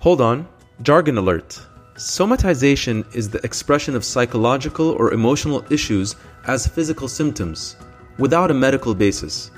Hold 0.00 0.20
on, 0.20 0.46
jargon 0.82 1.16
alert. 1.16 1.60
Somatization 1.94 3.04
is 3.14 3.30
the 3.30 3.42
expression 3.44 3.96
of 3.96 4.04
psychological 4.04 4.90
or 4.90 5.12
emotional 5.12 5.64
issues 5.70 6.16
as 6.46 6.66
physical 6.66 7.08
symptoms 7.08 7.76
without 8.18 8.50
a 8.50 8.54
medical 8.54 8.94
basis, 8.94 9.50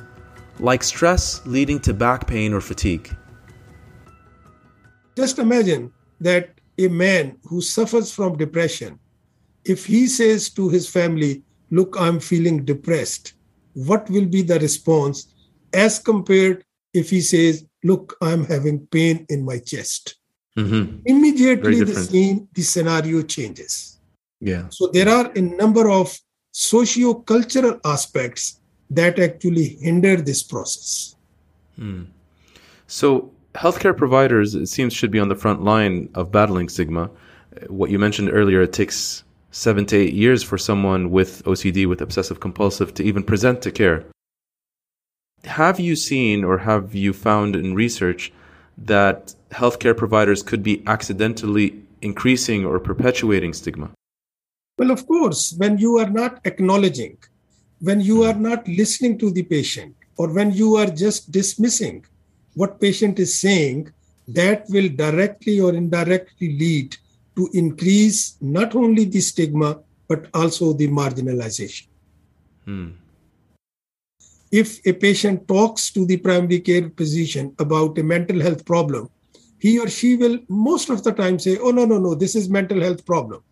like 0.60 0.84
stress 0.84 1.44
leading 1.46 1.80
to 1.80 1.92
back 1.92 2.26
pain 2.26 2.52
or 2.52 2.60
fatigue. 2.60 3.14
Just 5.16 5.38
imagine 5.38 5.92
that 6.20 6.55
a 6.78 6.88
man 6.88 7.38
who 7.44 7.60
suffers 7.60 8.12
from 8.12 8.36
depression, 8.36 8.98
if 9.64 9.86
he 9.86 10.06
says 10.06 10.50
to 10.50 10.68
his 10.68 10.88
family, 10.88 11.42
Look, 11.70 11.96
I'm 11.98 12.20
feeling 12.20 12.64
depressed, 12.64 13.34
what 13.74 14.08
will 14.08 14.26
be 14.26 14.42
the 14.42 14.58
response 14.60 15.34
as 15.74 15.98
compared 15.98 16.64
if 16.94 17.10
he 17.10 17.20
says, 17.20 17.66
Look, 17.82 18.16
I'm 18.22 18.44
having 18.44 18.86
pain 18.86 19.26
in 19.28 19.44
my 19.44 19.58
chest? 19.58 20.16
Mm-hmm. 20.56 21.00
Immediately, 21.04 21.84
the 21.84 21.94
scene, 21.94 22.48
the 22.54 22.62
scenario 22.62 23.22
changes. 23.22 23.98
Yeah. 24.40 24.68
So 24.70 24.88
there 24.92 25.08
are 25.08 25.30
a 25.34 25.40
number 25.40 25.90
of 25.90 26.16
socio-cultural 26.52 27.80
aspects 27.84 28.60
that 28.88 29.18
actually 29.18 29.76
hinder 29.80 30.16
this 30.16 30.42
process. 30.42 31.16
Mm. 31.78 32.06
So 32.86 33.32
healthcare 33.56 33.96
providers, 33.96 34.54
it 34.54 34.66
seems, 34.66 34.92
should 34.92 35.10
be 35.10 35.18
on 35.18 35.28
the 35.28 35.34
front 35.34 35.62
line 35.62 36.08
of 36.14 36.30
battling 36.30 36.68
stigma. 36.68 37.10
What 37.68 37.90
you 37.90 37.98
mentioned 37.98 38.30
earlier, 38.32 38.62
it 38.62 38.72
takes 38.72 39.24
seven 39.50 39.86
to 39.86 39.96
eight 39.96 40.12
years 40.12 40.42
for 40.42 40.58
someone 40.58 41.10
with 41.10 41.42
OCD, 41.44 41.86
with 41.86 42.00
obsessive 42.02 42.40
compulsive, 42.40 42.92
to 42.94 43.02
even 43.02 43.22
present 43.22 43.62
to 43.62 43.70
care. 43.70 44.04
Have 45.44 45.80
you 45.80 45.96
seen 45.96 46.44
or 46.44 46.58
have 46.58 46.94
you 46.94 47.12
found 47.12 47.56
in 47.56 47.74
research 47.74 48.32
that 48.76 49.34
healthcare 49.50 49.96
providers 49.96 50.42
could 50.42 50.62
be 50.62 50.82
accidentally 50.86 51.82
increasing 52.02 52.66
or 52.66 52.78
perpetuating 52.78 53.52
stigma? 53.54 53.90
Well, 54.78 54.90
of 54.90 55.06
course, 55.06 55.54
when 55.56 55.78
you 55.78 55.98
are 55.98 56.10
not 56.10 56.40
acknowledging, 56.44 57.16
when 57.80 58.00
you 58.00 58.24
are 58.24 58.34
not 58.34 58.68
listening 58.68 59.18
to 59.18 59.30
the 59.30 59.44
patient, 59.44 59.96
or 60.18 60.28
when 60.32 60.52
you 60.52 60.76
are 60.76 60.86
just 60.86 61.30
dismissing 61.30 62.04
what 62.56 62.80
patient 62.80 63.18
is 63.18 63.38
saying, 63.38 63.92
that 64.28 64.64
will 64.68 64.88
directly 64.88 65.60
or 65.60 65.72
indirectly 65.74 66.58
lead 66.58 66.96
to 67.36 67.48
increase 67.54 68.36
not 68.40 68.74
only 68.74 69.04
the 69.04 69.20
stigma 69.20 69.78
but 70.08 70.28
also 70.34 70.72
the 70.72 70.88
marginalization. 70.88 71.86
Hmm 72.64 72.90
if 74.50 74.80
a 74.86 74.92
patient 74.92 75.46
talks 75.48 75.90
to 75.90 76.06
the 76.06 76.16
primary 76.16 76.60
care 76.60 76.90
physician 76.96 77.54
about 77.58 77.98
a 77.98 78.02
mental 78.02 78.40
health 78.40 78.64
problem, 78.64 79.08
he 79.58 79.78
or 79.78 79.88
she 79.88 80.16
will 80.16 80.38
most 80.48 80.90
of 80.90 81.02
the 81.02 81.12
time 81.12 81.38
say, 81.38 81.58
Oh, 81.58 81.70
no, 81.70 81.84
no, 81.84 81.98
no, 81.98 82.14
this 82.14 82.34
is 82.34 82.48
mental 82.48 82.80
health 82.80 83.04
problem. 83.04 83.42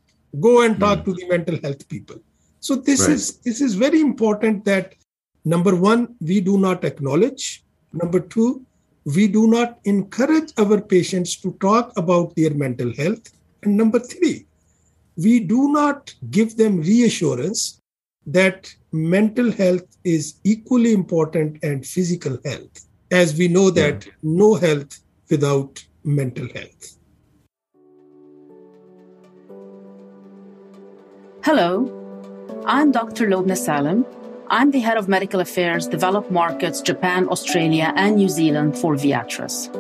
Go 0.41 0.63
and 0.63 0.79
talk 0.79 1.01
mm. 1.01 1.05
to 1.07 1.15
the 1.15 1.27
mental 1.29 1.59
health 1.63 1.89
people. 1.89 2.17
So 2.61 2.77
this 2.77 3.03
right. 3.03 3.11
is 3.11 3.39
this 3.39 3.61
is 3.61 3.75
very 3.75 4.01
important 4.01 4.65
that 4.65 4.95
number 5.45 5.75
one, 5.77 6.15
we 6.21 6.41
do 6.41 6.59
not 6.59 6.85
acknowledge. 6.85 7.63
Number 7.93 8.21
two, 8.21 8.65
we 9.05 9.29
do 9.29 9.47
not 9.47 9.79
encourage 9.85 10.53
our 10.59 10.81
patients 10.81 11.37
to 11.37 11.53
talk 11.61 11.93
about 11.97 12.35
their 12.37 12.55
mental 12.55 12.93
health. 12.95 13.33
And 13.63 13.77
number 13.77 13.99
three, 13.99 14.47
we 15.17 15.41
do 15.41 15.71
not 15.73 16.15
give 16.31 16.57
them 16.57 16.81
reassurance 16.81 17.81
that 18.27 18.75
mental 18.93 19.53
health 19.53 19.87
is 20.05 20.37
equally 20.45 20.93
important 20.93 21.63
and 21.63 21.87
physical 21.87 22.39
health, 22.45 22.87
as 23.11 23.37
we 23.37 23.49
know 23.49 23.71
that 23.71 24.07
yeah. 24.07 24.13
no 24.23 24.55
health 24.55 25.01
without 25.31 25.85
mental 26.05 26.49
health. 26.55 26.99
Hello, 31.45 31.91
I'm 32.65 32.91
Dr. 32.91 33.27
Lobna 33.27 33.57
Salem. 33.57 34.07
I'm 34.51 34.73
the 34.73 34.81
head 34.81 34.99
of 34.99 35.09
medical 35.09 35.41
affairs, 35.41 35.87
developed 35.87 36.31
markets, 36.31 36.83
Japan, 36.83 37.29
Australia, 37.31 37.95
and 37.97 38.17
New 38.17 38.29
Zealand 38.29 38.77
for 38.77 38.95
Viatris. 38.95 39.75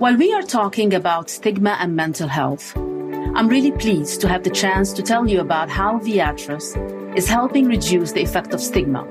While 0.00 0.16
we 0.16 0.32
are 0.32 0.42
talking 0.42 0.92
about 0.92 1.30
stigma 1.30 1.76
and 1.78 1.94
mental 1.94 2.26
health, 2.26 2.76
I'm 2.76 3.46
really 3.46 3.70
pleased 3.70 4.20
to 4.22 4.28
have 4.28 4.42
the 4.42 4.50
chance 4.50 4.92
to 4.94 5.02
tell 5.02 5.28
you 5.28 5.40
about 5.40 5.70
how 5.70 6.00
Viatris 6.00 7.16
is 7.16 7.28
helping 7.28 7.68
reduce 7.68 8.10
the 8.10 8.22
effect 8.22 8.52
of 8.52 8.60
stigma, 8.60 9.04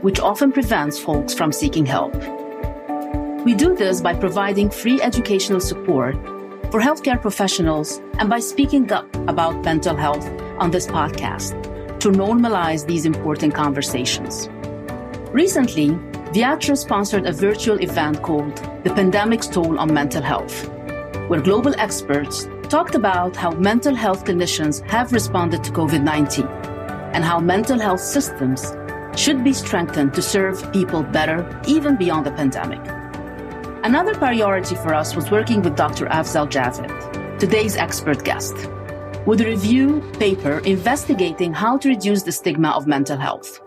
which 0.00 0.18
often 0.18 0.50
prevents 0.50 0.98
folks 0.98 1.34
from 1.34 1.52
seeking 1.52 1.84
help. 1.84 2.14
We 3.44 3.54
do 3.54 3.76
this 3.76 4.00
by 4.00 4.14
providing 4.14 4.70
free 4.70 5.02
educational 5.02 5.60
support 5.60 6.14
for 6.70 6.80
healthcare 6.80 7.20
professionals 7.20 8.00
and 8.18 8.30
by 8.30 8.40
speaking 8.40 8.90
up 8.90 9.14
about 9.28 9.62
mental 9.62 9.94
health 9.94 10.26
on 10.58 10.70
this 10.70 10.86
podcast 10.86 11.73
to 12.04 12.10
normalize 12.10 12.86
these 12.86 13.06
important 13.06 13.54
conversations. 13.54 14.50
Recently, 15.32 15.88
Viatris 16.34 16.82
sponsored 16.82 17.24
a 17.24 17.32
virtual 17.32 17.80
event 17.80 18.20
called 18.20 18.54
The 18.84 18.90
Pandemic's 18.90 19.48
Toll 19.48 19.78
on 19.78 19.94
Mental 19.94 20.20
Health, 20.20 20.68
where 21.28 21.40
global 21.40 21.74
experts 21.78 22.46
talked 22.68 22.94
about 22.94 23.34
how 23.34 23.52
mental 23.52 23.94
health 23.94 24.26
clinicians 24.26 24.86
have 24.86 25.14
responded 25.14 25.64
to 25.64 25.72
COVID 25.72 26.02
19 26.02 26.46
and 27.14 27.24
how 27.24 27.40
mental 27.40 27.78
health 27.78 28.00
systems 28.00 28.76
should 29.16 29.42
be 29.42 29.54
strengthened 29.54 30.12
to 30.12 30.20
serve 30.20 30.70
people 30.74 31.02
better 31.02 31.58
even 31.66 31.96
beyond 31.96 32.26
the 32.26 32.32
pandemic. 32.32 32.82
Another 33.82 34.14
priority 34.14 34.74
for 34.74 34.92
us 34.92 35.16
was 35.16 35.30
working 35.30 35.62
with 35.62 35.74
Dr. 35.74 36.04
Afzal 36.08 36.50
Javed, 36.50 37.38
today's 37.38 37.76
expert 37.76 38.24
guest, 38.24 38.54
with 39.26 39.40
a 39.40 39.46
review 39.46 40.00
paper 40.18 40.58
investigating 40.60 41.52
how 41.52 41.78
to 41.78 41.88
reduce 41.88 42.22
the 42.22 42.32
stigma 42.32 42.70
of 42.70 42.86
mental 42.86 43.16
health. 43.16 43.60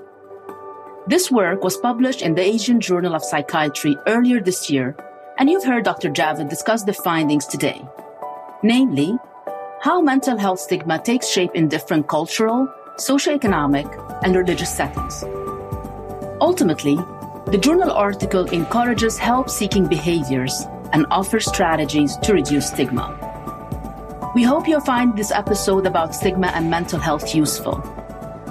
This 1.07 1.31
work 1.31 1.63
was 1.63 1.77
published 1.77 2.21
in 2.21 2.35
the 2.35 2.41
Asian 2.41 2.79
Journal 2.79 3.15
of 3.15 3.23
Psychiatry 3.23 3.95
earlier 4.07 4.39
this 4.39 4.69
year, 4.69 4.95
and 5.37 5.49
you've 5.49 5.63
heard 5.63 5.85
Dr. 5.85 6.09
Javed 6.09 6.49
discuss 6.49 6.83
the 6.83 6.93
findings 6.93 7.45
today. 7.45 7.81
Namely, 8.61 9.17
how 9.81 10.01
mental 10.01 10.37
health 10.37 10.59
stigma 10.59 10.99
takes 10.99 11.27
shape 11.29 11.51
in 11.53 11.69
different 11.69 12.07
cultural, 12.07 12.67
socioeconomic, 12.97 13.87
and 14.23 14.35
religious 14.35 14.75
settings. 14.75 15.23
Ultimately, 16.41 16.95
the 17.47 17.57
journal 17.59 17.91
article 17.91 18.45
encourages 18.45 19.17
help 19.17 19.49
seeking 19.49 19.87
behaviors 19.87 20.65
and 20.93 21.05
offers 21.09 21.45
strategies 21.45 22.17
to 22.17 22.33
reduce 22.33 22.67
stigma. 22.67 23.26
We 24.38 24.44
hope 24.44 24.67
you'll 24.67 24.82
find 24.82 25.17
this 25.17 25.32
episode 25.32 25.88
about 25.88 26.13
stigma 26.13 26.51
and 26.53 26.70
mental 26.70 27.00
health 27.00 27.34
useful. 27.34 27.82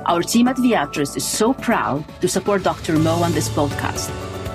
Our 0.07 0.21
team 0.21 0.49
at 0.49 0.57
Viatris 0.57 1.17
is 1.17 1.25
so 1.25 1.55
proud 1.55 2.05
to 2.21 2.27
support 2.27 2.65
Dr. 2.65 2.99
Mo 2.99 3.23
on 3.23 3.31
this 3.31 3.49
podcast, 3.49 4.11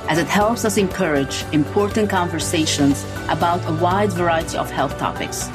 as 0.10 0.18
it 0.18 0.28
helps 0.28 0.66
us 0.66 0.76
encourage 0.76 1.46
important 1.54 2.10
conversations 2.10 3.06
about 3.30 3.66
a 3.66 3.82
wide 3.82 4.12
variety 4.12 4.58
of 4.58 4.70
health 4.70 4.98
topics. 4.98 5.48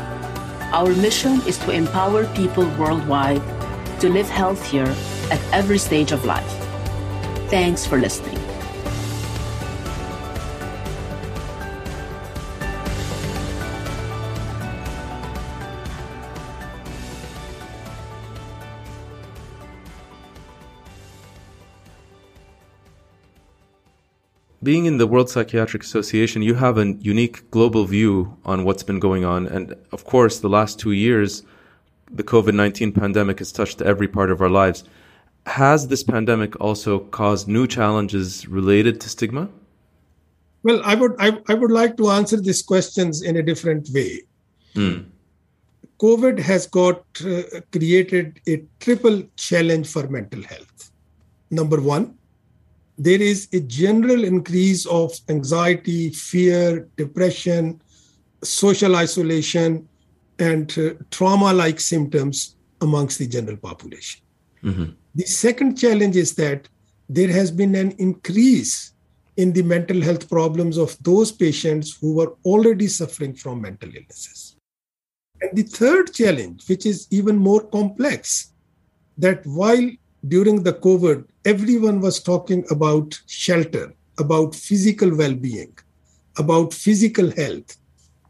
Our 0.73 0.95
mission 0.95 1.43
is 1.47 1.59
to 1.59 1.73
empower 1.73 2.25
people 2.29 2.65
worldwide 2.79 3.43
to 4.01 4.09
live 4.09 4.31
healthier 4.31 4.89
at 5.31 5.41
every 5.53 5.77
stage 5.77 6.11
of 6.11 6.25
life. 6.25 6.53
Thanks 7.51 7.85
for 7.85 7.99
listening. 7.99 8.46
Being 24.67 24.87
in 24.87 24.97
the 24.97 25.07
World 25.07 25.31
Psychiatric 25.31 25.85
Association, 25.85 26.43
you 26.43 26.55
have 26.55 26.77
a 26.77 26.95
unique 26.99 27.49
global 27.53 27.85
view 27.85 28.37
on 28.45 28.65
what's 28.65 28.83
been 28.83 28.99
going 28.99 29.25
on. 29.25 29.47
And 29.47 29.77
of 29.93 30.05
course, 30.05 30.41
the 30.41 30.49
last 30.49 30.81
two 30.81 30.91
years, 30.91 31.45
the 32.11 32.25
COVID 32.25 32.53
19 32.53 32.91
pandemic 32.91 33.39
has 33.39 33.53
touched 33.53 33.81
every 33.81 34.09
part 34.09 34.29
of 34.29 34.41
our 34.41 34.49
lives. 34.49 34.83
Has 35.47 35.87
this 35.87 36.03
pandemic 36.03 36.61
also 36.61 36.99
caused 36.99 37.47
new 37.47 37.69
challenges 37.69 38.49
related 38.49 39.01
to 39.03 39.09
stigma? 39.09 39.49
Well, 40.65 40.81
I 40.83 40.97
would 40.97 41.15
I, 41.21 41.39
I 41.47 41.55
would 41.55 41.71
like 41.71 41.97
to 41.99 42.11
answer 42.11 42.41
these 42.41 42.61
questions 42.61 43.23
in 43.23 43.37
a 43.37 43.45
different 43.45 43.89
way. 43.95 44.23
Mm. 44.75 45.05
COVID 46.01 46.41
has 46.41 46.67
got 46.67 47.05
uh, 47.25 47.61
created 47.71 48.41
a 48.49 48.65
triple 48.81 49.23
challenge 49.37 49.87
for 49.87 50.09
mental 50.09 50.43
health. 50.43 50.91
Number 51.53 51.81
one, 51.81 52.16
there 52.99 53.21
is 53.21 53.49
a 53.53 53.61
general 53.61 54.25
increase 54.25 54.87
of 54.87 55.13
anxiety, 55.29 56.11
fear, 56.11 56.89
depression, 56.97 57.81
social 58.43 58.97
isolation, 58.97 59.89
and 60.39 60.79
uh, 60.79 60.91
trauma 61.11 61.53
like 61.53 61.81
symptoms 61.81 62.57
amongst 62.81 63.19
the 63.19 63.27
general 63.27 63.57
population. 63.57 64.23
Mm-hmm. 64.63 64.93
The 65.15 65.25
second 65.25 65.77
challenge 65.77 66.17
is 66.17 66.35
that 66.35 66.69
there 67.09 67.29
has 67.29 67.51
been 67.51 67.75
an 67.75 67.93
increase 67.99 68.93
in 69.37 69.53
the 69.53 69.63
mental 69.63 70.01
health 70.01 70.29
problems 70.29 70.77
of 70.79 70.97
those 71.03 71.31
patients 71.31 71.97
who 71.97 72.15
were 72.15 72.35
already 72.45 72.89
suffering 72.89 73.35
from 73.35 73.61
mental 73.61 73.91
illnesses. 73.95 74.57
And 75.41 75.51
the 75.55 75.63
third 75.63 76.15
challenge, 76.15 76.67
which 76.69 76.87
is 76.87 77.07
even 77.11 77.37
more 77.37 77.61
complex, 77.61 78.53
that 79.19 79.47
while 79.47 79.91
during 80.29 80.63
the 80.63 80.73
COVID, 80.73 81.25
everyone 81.45 82.01
was 82.01 82.21
talking 82.21 82.65
about 82.71 83.21
shelter, 83.27 83.95
about 84.19 84.55
physical 84.55 85.15
well 85.15 85.35
being, 85.35 85.77
about 86.39 86.73
physical 86.73 87.31
health. 87.31 87.77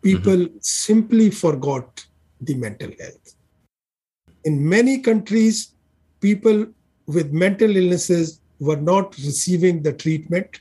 People 0.03 0.37
mm-hmm. 0.37 0.57
simply 0.61 1.31
forgot 1.31 2.07
the 2.41 2.55
mental 2.55 2.91
health. 3.01 3.35
In 4.45 4.69
many 4.69 4.99
countries, 4.99 5.73
people 6.21 6.67
with 7.07 7.33
mental 7.33 7.77
illnesses 7.77 8.41
were 8.61 8.77
not 8.77 9.17
receiving 9.19 9.83
the 9.83 9.93
treatment. 9.93 10.61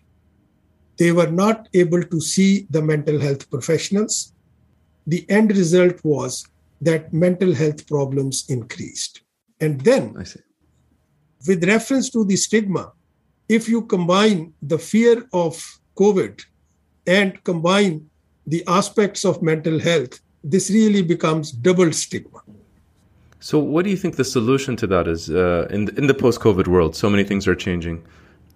They 0.98 1.12
were 1.12 1.32
not 1.32 1.68
able 1.74 2.04
to 2.04 2.22
see 2.22 2.68
the 2.70 2.82
mental 2.82 3.20
health 3.20 3.50
professionals. 3.50 4.34
The 5.08 5.26
end 5.30 5.56
result 5.56 6.04
was 6.04 6.48
that 6.82 7.14
mental 7.14 7.54
health 7.54 7.88
problems 7.88 8.46
increased. 8.50 9.22
And 9.60 9.82
then 9.82 10.14
with 11.48 11.64
reference 11.64 12.10
to 12.12 12.26
the 12.26 12.36
stigma, 12.36 12.92
if 13.48 13.70
you 13.70 13.84
combine 13.84 14.54
the 14.62 14.80
fear 14.80 15.24
of 15.34 15.62
COVID 15.96 16.44
and 17.08 17.44
combine 17.44 18.10
the 18.48 18.64
aspects 18.68 19.26
of 19.26 19.42
mental 19.42 19.80
health, 19.80 20.20
this 20.44 20.70
really 20.70 21.02
becomes 21.02 21.52
double 21.52 21.92
stigma. 21.92 22.42
So, 23.40 23.60
what 23.60 23.86
do 23.86 23.92
you 23.92 23.98
think 23.98 24.16
the 24.16 24.24
solution 24.24 24.76
to 24.78 24.88
that 24.88 25.08
is 25.08 25.30
uh, 25.30 25.68
in 25.70 25.90
in 25.98 26.08
the 26.08 26.14
post 26.14 26.40
COVID 26.40 26.68
world? 26.68 26.96
So 26.96 27.10
many 27.10 27.24
things 27.24 27.48
are 27.48 27.56
changing. 27.56 28.04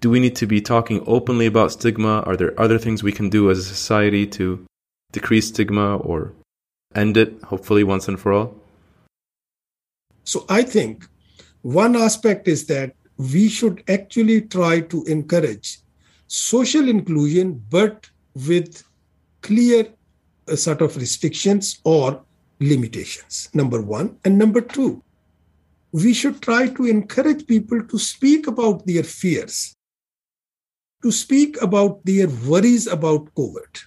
Do 0.02 0.10
we 0.10 0.20
need 0.20 0.36
to 0.38 0.48
be 0.48 0.62
talking 0.62 1.04
openly 1.06 1.46
about 1.46 1.72
stigma? 1.72 2.22
Are 2.22 2.38
there 2.38 2.60
other 2.60 2.78
things 2.78 3.04
we 3.04 3.12
can 3.12 3.30
do 3.30 3.52
as 3.52 3.60
a 3.60 3.64
society 3.64 4.26
to 4.28 4.66
decrease 5.12 5.48
stigma 5.50 5.98
or 5.98 6.34
end 6.96 7.18
it, 7.18 7.42
hopefully 7.44 7.84
once 7.84 8.08
and 8.08 8.20
for 8.20 8.32
all? 8.34 8.56
So, 10.24 10.46
I 10.50 10.64
think 10.64 11.08
one 11.62 11.96
aspect 11.96 12.48
is 12.48 12.66
that 12.68 12.96
we 13.18 13.50
should 13.50 13.84
actually 13.90 14.42
try 14.42 14.80
to 14.80 15.04
encourage 15.06 15.80
social 16.28 16.88
inclusion, 16.88 17.62
but 17.70 18.10
with 18.48 18.84
clear 19.42 19.88
uh, 20.48 20.56
sort 20.56 20.82
of 20.82 20.96
restrictions 20.96 21.80
or 21.84 22.24
limitations. 22.60 23.50
Number 23.54 23.82
one. 23.82 24.18
And 24.24 24.38
number 24.38 24.62
two, 24.62 25.04
we 25.92 26.14
should 26.14 26.42
try 26.42 26.68
to 26.68 26.86
encourage 26.86 27.48
people 27.48 27.84
to 27.84 27.98
speak 27.98 28.48
about 28.48 28.86
their 28.86 29.04
fears, 29.04 29.76
to 31.04 31.12
speak 31.12 31.62
about 31.62 32.06
their 32.06 32.28
worries 32.28 32.88
about 32.88 33.34
COVID. 33.34 33.84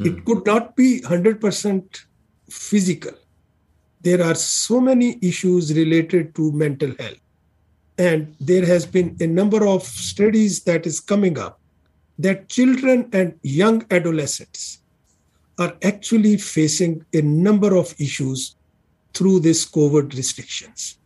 Mm. 0.00 0.06
It 0.06 0.24
could 0.24 0.46
not 0.46 0.74
be 0.76 1.00
100% 1.02 2.04
physical 2.48 3.12
there 4.04 4.22
are 4.22 4.34
so 4.34 4.80
many 4.80 5.18
issues 5.22 5.74
related 5.74 6.34
to 6.34 6.52
mental 6.52 6.94
health 6.98 7.20
and 7.96 8.34
there 8.40 8.66
has 8.66 8.84
been 8.84 9.16
a 9.20 9.26
number 9.26 9.66
of 9.66 9.82
studies 9.82 10.62
that 10.64 10.86
is 10.86 11.00
coming 11.00 11.38
up 11.38 11.60
that 12.18 12.48
children 12.48 13.08
and 13.12 13.38
young 13.42 13.84
adolescents 13.90 14.80
are 15.58 15.74
actually 15.82 16.36
facing 16.36 17.04
a 17.12 17.22
number 17.22 17.76
of 17.76 17.94
issues 17.98 18.56
through 19.14 19.38
this 19.40 19.64
covid 19.78 20.14
restrictions 20.16 20.98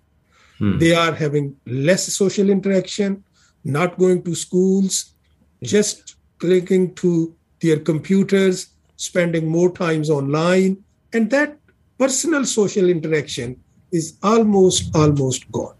hmm. 0.59 0.79
they 0.79 0.95
are 0.95 1.15
having 1.15 1.55
less 1.67 2.13
social 2.13 2.51
interaction 2.51 3.23
not 3.65 3.99
going 3.99 4.23
to 4.23 4.35
schools 4.35 5.15
just 5.63 6.17
clicking 6.39 6.95
to 6.95 7.35
their 7.61 7.79
computers 7.79 8.69
spending 8.97 9.47
more 9.47 9.71
times 9.73 10.11
online 10.11 10.77
and 11.13 11.31
that 11.31 11.59
personal 11.99 12.45
social 12.45 12.89
interaction 12.89 13.61
is 13.93 14.17
almost 14.23 14.95
almost 14.95 15.51
gone. 15.51 15.75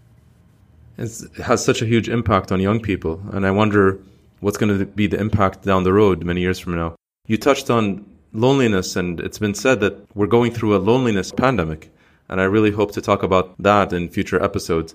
It 0.99 1.13
has 1.37 1.65
such 1.65 1.81
a 1.81 1.87
huge 1.87 2.09
impact 2.09 2.51
on 2.51 2.61
young 2.61 2.81
people 2.81 3.23
and 3.33 3.47
i 3.47 3.51
wonder 3.53 4.01
what's 4.41 4.59
going 4.59 4.77
to 4.77 4.85
be 4.85 5.07
the 5.07 5.21
impact 5.21 5.63
down 5.63 5.85
the 5.85 5.93
road 5.93 6.25
many 6.25 6.41
years 6.41 6.59
from 6.59 6.75
now. 6.75 6.95
You 7.27 7.37
touched 7.37 7.71
on 7.71 8.05
loneliness 8.33 8.97
and 8.97 9.21
it's 9.21 9.39
been 9.39 9.55
said 9.55 9.81
that 9.81 9.95
we're 10.17 10.27
going 10.27 10.53
through 10.53 10.77
a 10.77 10.85
loneliness 10.91 11.31
pandemic 11.31 11.91
and 12.29 12.41
i 12.41 12.45
really 12.45 12.73
hope 12.73 12.93
to 12.93 13.01
talk 13.01 13.23
about 13.23 13.55
that 13.63 13.93
in 13.93 14.09
future 14.09 14.43
episodes. 14.43 14.95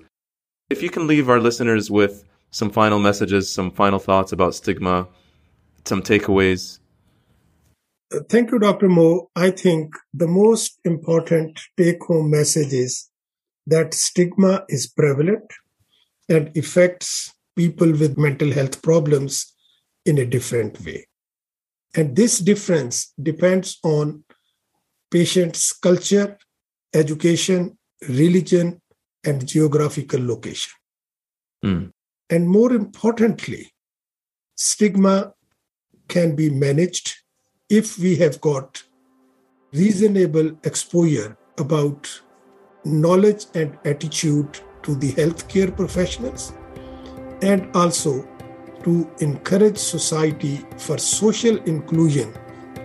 If 0.70 0.82
you 0.82 0.90
can 0.90 1.06
leave 1.06 1.28
our 1.28 1.40
listeners 1.40 1.90
with 1.90 2.24
some 2.50 2.70
final 2.70 2.98
messages 2.98 3.50
some 3.50 3.70
final 3.70 3.98
thoughts 3.98 4.32
about 4.32 4.54
stigma 4.54 5.08
some 5.84 6.02
takeaways 6.02 6.78
Thank 8.28 8.50
you, 8.50 8.58
Dr. 8.58 8.88
Mo. 8.88 9.30
I 9.34 9.50
think 9.50 9.94
the 10.12 10.28
most 10.28 10.78
important 10.84 11.60
take 11.76 12.02
home 12.04 12.30
message 12.30 12.72
is 12.72 13.08
that 13.66 13.94
stigma 13.94 14.64
is 14.68 14.86
prevalent 14.86 15.44
and 16.28 16.56
affects 16.56 17.32
people 17.56 17.90
with 17.92 18.18
mental 18.18 18.52
health 18.52 18.82
problems 18.82 19.52
in 20.04 20.18
a 20.18 20.26
different 20.26 20.84
way. 20.84 21.06
And 21.94 22.16
this 22.16 22.40
difference 22.40 23.12
depends 23.22 23.78
on 23.84 24.24
patient's 25.10 25.72
culture, 25.72 26.36
education, 26.92 27.78
religion, 28.08 28.80
and 29.24 29.46
geographical 29.46 30.24
location. 30.24 30.72
Mm. 31.64 31.90
And 32.28 32.48
more 32.48 32.72
importantly, 32.72 33.72
stigma 34.56 35.32
can 36.08 36.34
be 36.34 36.50
managed 36.50 37.14
if 37.70 37.98
we 37.98 38.14
have 38.16 38.40
got 38.40 38.82
reasonable 39.72 40.50
exposure 40.64 41.36
about 41.58 42.20
knowledge 42.84 43.46
and 43.54 43.78
attitude 43.84 44.60
to 44.82 44.94
the 44.96 45.12
healthcare 45.12 45.74
professionals 45.74 46.52
and 47.40 47.74
also 47.74 48.28
to 48.82 49.10
encourage 49.20 49.78
society 49.78 50.60
for 50.76 50.98
social 50.98 51.56
inclusion 51.64 52.34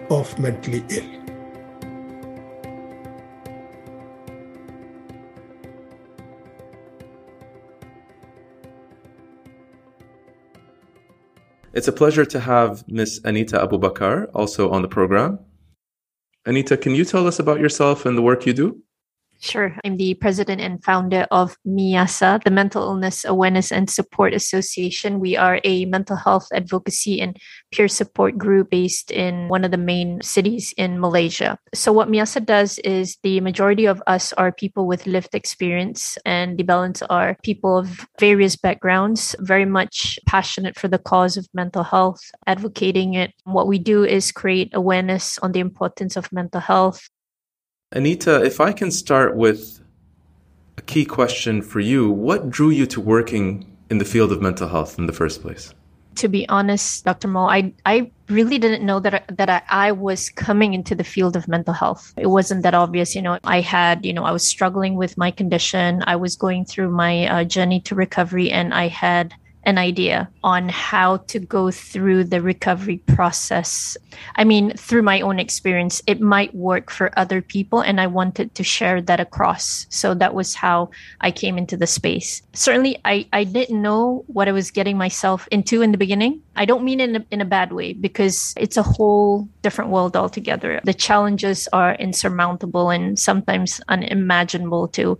of 0.10 0.40
mentally 0.40 0.84
ill. 0.90 1.19
It's 11.72 11.88
a 11.88 11.92
pleasure 11.92 12.26
to 12.26 12.40
have 12.40 12.84
Miss 12.88 13.20
Anita 13.24 13.58
Abubakar 13.58 14.28
also 14.34 14.72
on 14.72 14.82
the 14.82 14.88
program. 14.88 15.38
Anita, 16.46 16.76
can 16.76 16.96
you 16.96 17.06
tell 17.06 17.28
us 17.28 17.38
about 17.38 17.60
yourself 17.60 18.08
and 18.08 18.18
the 18.18 18.24
work 18.24 18.48
you 18.48 18.54
do? 18.54 18.82
Sure. 19.42 19.74
I'm 19.86 19.96
the 19.96 20.16
president 20.16 20.60
and 20.60 20.84
founder 20.84 21.26
of 21.32 21.56
MIASA, 21.66 22.44
the 22.44 22.52
Mental 22.52 22.84
Illness 22.84 23.24
Awareness 23.24 23.72
and 23.72 23.90
Support 23.90 24.34
Association. 24.34 25.22
We 25.22 25.38
are 25.38 25.62
a 25.64 25.86
mental 25.86 26.18
health 26.18 26.48
advocacy 26.54 27.22
and 27.22 27.38
peer 27.72 27.88
support 27.88 28.38
group 28.38 28.70
based 28.70 29.12
in 29.12 29.48
one 29.48 29.64
of 29.64 29.72
the 29.72 29.78
main 29.78 30.22
cities 30.22 30.74
in 30.76 31.00
Malaysia. 31.00 31.58
So, 31.74 31.94
what 31.94 32.10
MIASA 32.10 32.46
does 32.46 32.80
is 32.80 33.16
the 33.24 33.40
majority 33.40 33.86
of 33.86 34.04
us 34.08 34.34
are 34.34 34.52
people 34.52 34.88
with 34.88 35.08
lived 35.08 35.34
experience, 35.34 36.18
and 36.26 36.58
the 36.58 36.64
balance 36.64 37.02
are 37.04 37.38
people 37.42 37.78
of 37.78 38.06
various 38.20 38.58
backgrounds, 38.58 39.38
very 39.40 39.66
much 39.66 40.20
passionate 40.28 40.78
for 40.78 40.90
the 40.90 41.00
cause 41.00 41.38
of 41.38 41.48
mental 41.54 41.84
health, 41.84 42.20
advocating 42.46 43.14
it. 43.14 43.32
What 43.46 43.68
we 43.68 43.80
do 43.80 44.04
is 44.04 44.34
create 44.34 44.72
awareness 44.74 45.40
on 45.40 45.54
the 45.54 45.62
importance 45.62 46.18
of 46.18 46.30
mental 46.34 46.60
health 46.60 47.08
Anita, 47.92 48.44
if 48.44 48.62
I 48.62 48.72
can 48.72 48.92
start 48.92 49.36
with 49.36 49.82
a 50.78 50.82
key 50.84 51.06
question 51.06 51.64
for 51.64 51.80
you, 51.80 52.12
what 52.12 52.52
drew 52.52 52.70
you 52.70 52.86
to 52.86 53.02
working 53.02 53.76
in 53.90 53.98
the 53.98 54.06
field 54.06 54.32
of 54.32 54.44
mental 54.44 54.68
health 54.68 55.00
in 55.00 55.08
the 55.08 55.14
first 55.14 55.42
place? 55.42 55.74
To 56.18 56.28
be 56.28 56.48
honest, 56.50 57.04
Dr. 57.06 57.28
Mo, 57.28 57.46
I, 57.46 57.74
I 57.88 58.12
really 58.28 58.60
didn't 58.60 58.86
know 58.86 59.00
that 59.00 59.26
that 59.36 59.50
I, 59.50 59.62
I, 59.70 59.92
was 59.92 60.30
coming 60.30 60.76
into 60.76 60.94
the 60.94 61.04
field 61.04 61.36
of 61.36 61.48
mental 61.48 61.74
health. 61.74 62.14
It 62.16 62.28
wasn't 62.28 62.62
that 62.62 62.76
obvious, 62.76 63.16
you 63.16 63.24
know. 63.24 63.40
I 63.44 63.62
had, 63.62 64.06
you 64.06 64.14
know, 64.14 64.24
I 64.24 64.34
was 64.34 64.46
struggling 64.46 64.96
with 64.96 65.18
my 65.18 65.32
condition. 65.32 66.04
I 66.06 66.16
was 66.16 66.36
going 66.36 66.66
through 66.66 66.92
my 66.92 67.26
uh, 67.26 67.44
journey 67.44 67.80
to 67.82 67.96
recovery, 67.96 68.52
and 68.52 68.72
I 68.72 68.88
had 68.88 69.34
an 69.64 69.78
idea 69.78 70.30
on 70.44 70.70
how 70.70 71.18
to 71.18 71.40
go 71.40 71.70
through 71.70 72.24
the 72.24 72.42
recovery 72.42 72.98
process. 73.08 73.98
I 74.36 74.44
mean, 74.44 74.72
through 74.78 75.04
my 75.04 75.22
own 75.22 75.40
experience, 75.40 76.02
it 76.08 76.22
might 76.22 76.54
work 76.56 76.90
for 76.90 77.12
other 77.18 77.42
people, 77.42 77.82
and 77.82 78.00
I 78.00 78.08
wanted 78.08 78.56
to 78.56 78.64
share 78.64 79.02
that 79.02 79.20
across. 79.20 79.86
So 79.90 80.14
that 80.16 80.34
was 80.34 80.56
how 80.56 80.90
I 81.22 81.32
came 81.32 81.58
into 81.58 81.76
the 81.76 81.88
space. 81.88 82.42
Certainly, 82.54 83.00
I, 83.06 83.28
I 83.34 83.44
didn't 83.44 83.82
know 83.82 84.24
what 84.28 84.48
I 84.48 84.54
was 84.54 84.72
getting 84.72 84.98
myself 84.98 85.48
into 85.52 85.82
in 85.82 85.92
the 85.92 85.98
beginning. 85.98 86.42
I 86.56 86.66
don't 86.66 86.84
mean 86.84 87.00
in 87.00 87.16
a, 87.18 87.26
in 87.32 87.42
a 87.42 87.46
bad 87.46 87.72
way 87.72 87.94
because 87.94 88.54
it's 88.58 88.78
a 88.78 88.84
whole 88.84 89.48
different 89.62 89.92
world 89.92 90.16
altogether. 90.16 90.80
The 90.84 90.94
challenges 90.94 91.68
are 91.74 91.96
insurmountable 91.96 92.90
and 92.90 93.20
sometimes 93.20 93.82
unimaginable 93.88 94.88
to 94.90 95.18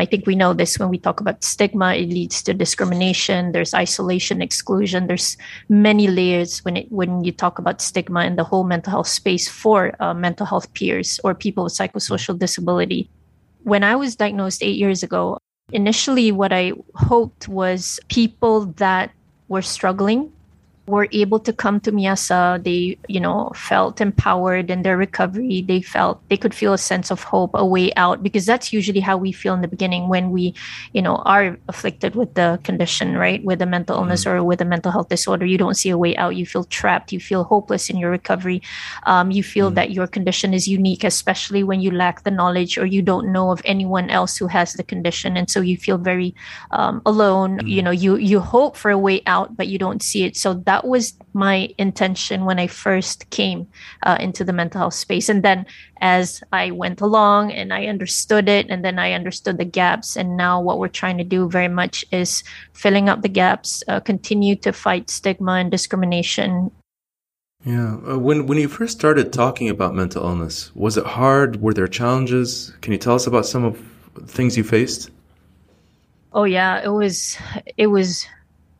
I 0.00 0.06
think 0.06 0.26
we 0.26 0.34
know 0.34 0.52
this 0.52 0.78
when 0.78 0.88
we 0.88 0.98
talk 0.98 1.20
about 1.20 1.44
stigma, 1.44 1.94
it 1.94 2.08
leads 2.08 2.42
to 2.44 2.54
discrimination, 2.54 3.52
there's 3.52 3.74
isolation, 3.74 4.42
exclusion, 4.42 5.06
there's 5.06 5.36
many 5.68 6.08
layers 6.08 6.64
when 6.64 6.76
it 6.76 6.90
when 6.90 7.24
you 7.24 7.32
talk 7.32 7.58
about 7.58 7.80
stigma 7.80 8.24
in 8.24 8.36
the 8.36 8.44
whole 8.44 8.64
mental 8.64 8.90
health 8.90 9.08
space 9.08 9.48
for 9.48 9.94
uh, 10.00 10.14
mental 10.14 10.46
health 10.46 10.72
peers 10.74 11.20
or 11.24 11.34
people 11.34 11.64
with 11.64 11.74
psychosocial 11.74 12.38
disability. 12.38 13.10
When 13.62 13.84
I 13.84 13.96
was 13.96 14.16
diagnosed 14.16 14.62
8 14.62 14.76
years 14.76 15.02
ago, 15.02 15.38
initially 15.72 16.32
what 16.32 16.52
I 16.52 16.72
hoped 16.94 17.48
was 17.48 18.00
people 18.08 18.66
that 18.78 19.10
were 19.48 19.62
struggling 19.62 20.32
were 20.88 21.08
able 21.12 21.38
to 21.40 21.52
come 21.52 21.80
to 21.80 21.92
Miasa. 21.92 22.62
They, 22.62 22.98
you 23.08 23.20
know, 23.20 23.52
felt 23.54 24.00
empowered 24.00 24.70
in 24.70 24.82
their 24.82 24.96
recovery. 24.96 25.62
They 25.62 25.82
felt 25.82 26.20
they 26.28 26.36
could 26.36 26.54
feel 26.54 26.72
a 26.72 26.78
sense 26.78 27.10
of 27.10 27.22
hope, 27.22 27.50
a 27.54 27.64
way 27.64 27.92
out, 27.94 28.22
because 28.22 28.46
that's 28.46 28.72
usually 28.72 29.00
how 29.00 29.16
we 29.16 29.32
feel 29.32 29.54
in 29.54 29.60
the 29.60 29.68
beginning 29.68 30.08
when 30.08 30.30
we, 30.30 30.54
you 30.92 31.02
know, 31.02 31.16
are 31.26 31.58
afflicted 31.68 32.14
with 32.16 32.34
the 32.34 32.58
condition, 32.64 33.16
right? 33.16 33.44
With 33.44 33.62
a 33.62 33.66
mental 33.66 33.96
illness 33.96 34.24
mm-hmm. 34.24 34.40
or 34.40 34.44
with 34.44 34.60
a 34.60 34.64
mental 34.64 34.90
health 34.90 35.08
disorder. 35.08 35.46
You 35.46 35.58
don't 35.58 35.76
see 35.76 35.90
a 35.90 35.98
way 35.98 36.16
out. 36.16 36.36
You 36.36 36.46
feel 36.46 36.64
trapped. 36.64 37.12
You 37.12 37.20
feel 37.20 37.44
hopeless 37.44 37.90
in 37.90 37.96
your 37.96 38.10
recovery. 38.10 38.62
Um, 39.04 39.30
you 39.30 39.42
feel 39.42 39.68
mm-hmm. 39.68 39.74
that 39.74 39.90
your 39.90 40.06
condition 40.06 40.54
is 40.54 40.66
unique, 40.66 41.04
especially 41.04 41.62
when 41.62 41.80
you 41.80 41.90
lack 41.90 42.24
the 42.24 42.30
knowledge 42.30 42.78
or 42.78 42.86
you 42.86 43.02
don't 43.02 43.30
know 43.32 43.50
of 43.50 43.60
anyone 43.64 44.10
else 44.10 44.36
who 44.36 44.46
has 44.46 44.72
the 44.72 44.82
condition. 44.82 45.36
And 45.36 45.50
so 45.50 45.60
you 45.60 45.76
feel 45.76 45.98
very 45.98 46.34
um, 46.70 47.02
alone. 47.04 47.58
Mm-hmm. 47.58 47.68
You 47.68 47.82
know, 47.82 47.90
you, 47.90 48.16
you 48.16 48.40
hope 48.40 48.76
for 48.76 48.90
a 48.90 48.98
way 48.98 49.22
out, 49.26 49.56
but 49.56 49.68
you 49.68 49.78
don't 49.78 50.02
see 50.02 50.24
it. 50.24 50.36
So 50.36 50.54
that 50.54 50.77
that 50.78 50.86
was 50.86 51.14
my 51.32 51.74
intention 51.76 52.44
when 52.44 52.60
I 52.60 52.68
first 52.68 53.28
came 53.30 53.66
uh, 54.04 54.16
into 54.20 54.44
the 54.44 54.52
mental 54.52 54.78
health 54.78 54.94
space. 54.94 55.28
And 55.28 55.42
then 55.42 55.66
as 56.00 56.40
I 56.52 56.70
went 56.70 57.00
along 57.00 57.50
and 57.50 57.72
I 57.72 57.86
understood 57.86 58.48
it, 58.48 58.70
and 58.70 58.84
then 58.84 58.96
I 58.96 59.12
understood 59.12 59.58
the 59.58 59.64
gaps. 59.64 60.16
And 60.16 60.36
now 60.36 60.60
what 60.60 60.78
we're 60.78 60.86
trying 60.86 61.18
to 61.18 61.24
do 61.24 61.50
very 61.50 61.66
much 61.66 62.04
is 62.12 62.44
filling 62.74 63.08
up 63.08 63.22
the 63.22 63.28
gaps, 63.28 63.82
uh, 63.88 63.98
continue 63.98 64.54
to 64.56 64.72
fight 64.72 65.10
stigma 65.10 65.54
and 65.54 65.68
discrimination. 65.68 66.70
Yeah. 67.64 67.96
Uh, 68.08 68.18
when, 68.20 68.46
when 68.46 68.58
you 68.58 68.68
first 68.68 68.96
started 68.96 69.32
talking 69.32 69.68
about 69.68 69.96
mental 69.96 70.22
illness, 70.22 70.70
was 70.76 70.96
it 70.96 71.06
hard? 71.06 71.60
Were 71.60 71.74
there 71.74 71.88
challenges? 71.88 72.72
Can 72.82 72.92
you 72.92 72.98
tell 72.98 73.16
us 73.16 73.26
about 73.26 73.46
some 73.46 73.64
of 73.64 73.82
the 74.14 74.28
things 74.28 74.56
you 74.56 74.62
faced? 74.62 75.10
Oh 76.32 76.44
yeah, 76.44 76.80
it 76.84 76.90
was 76.90 77.36
it 77.78 77.86
was 77.86 78.26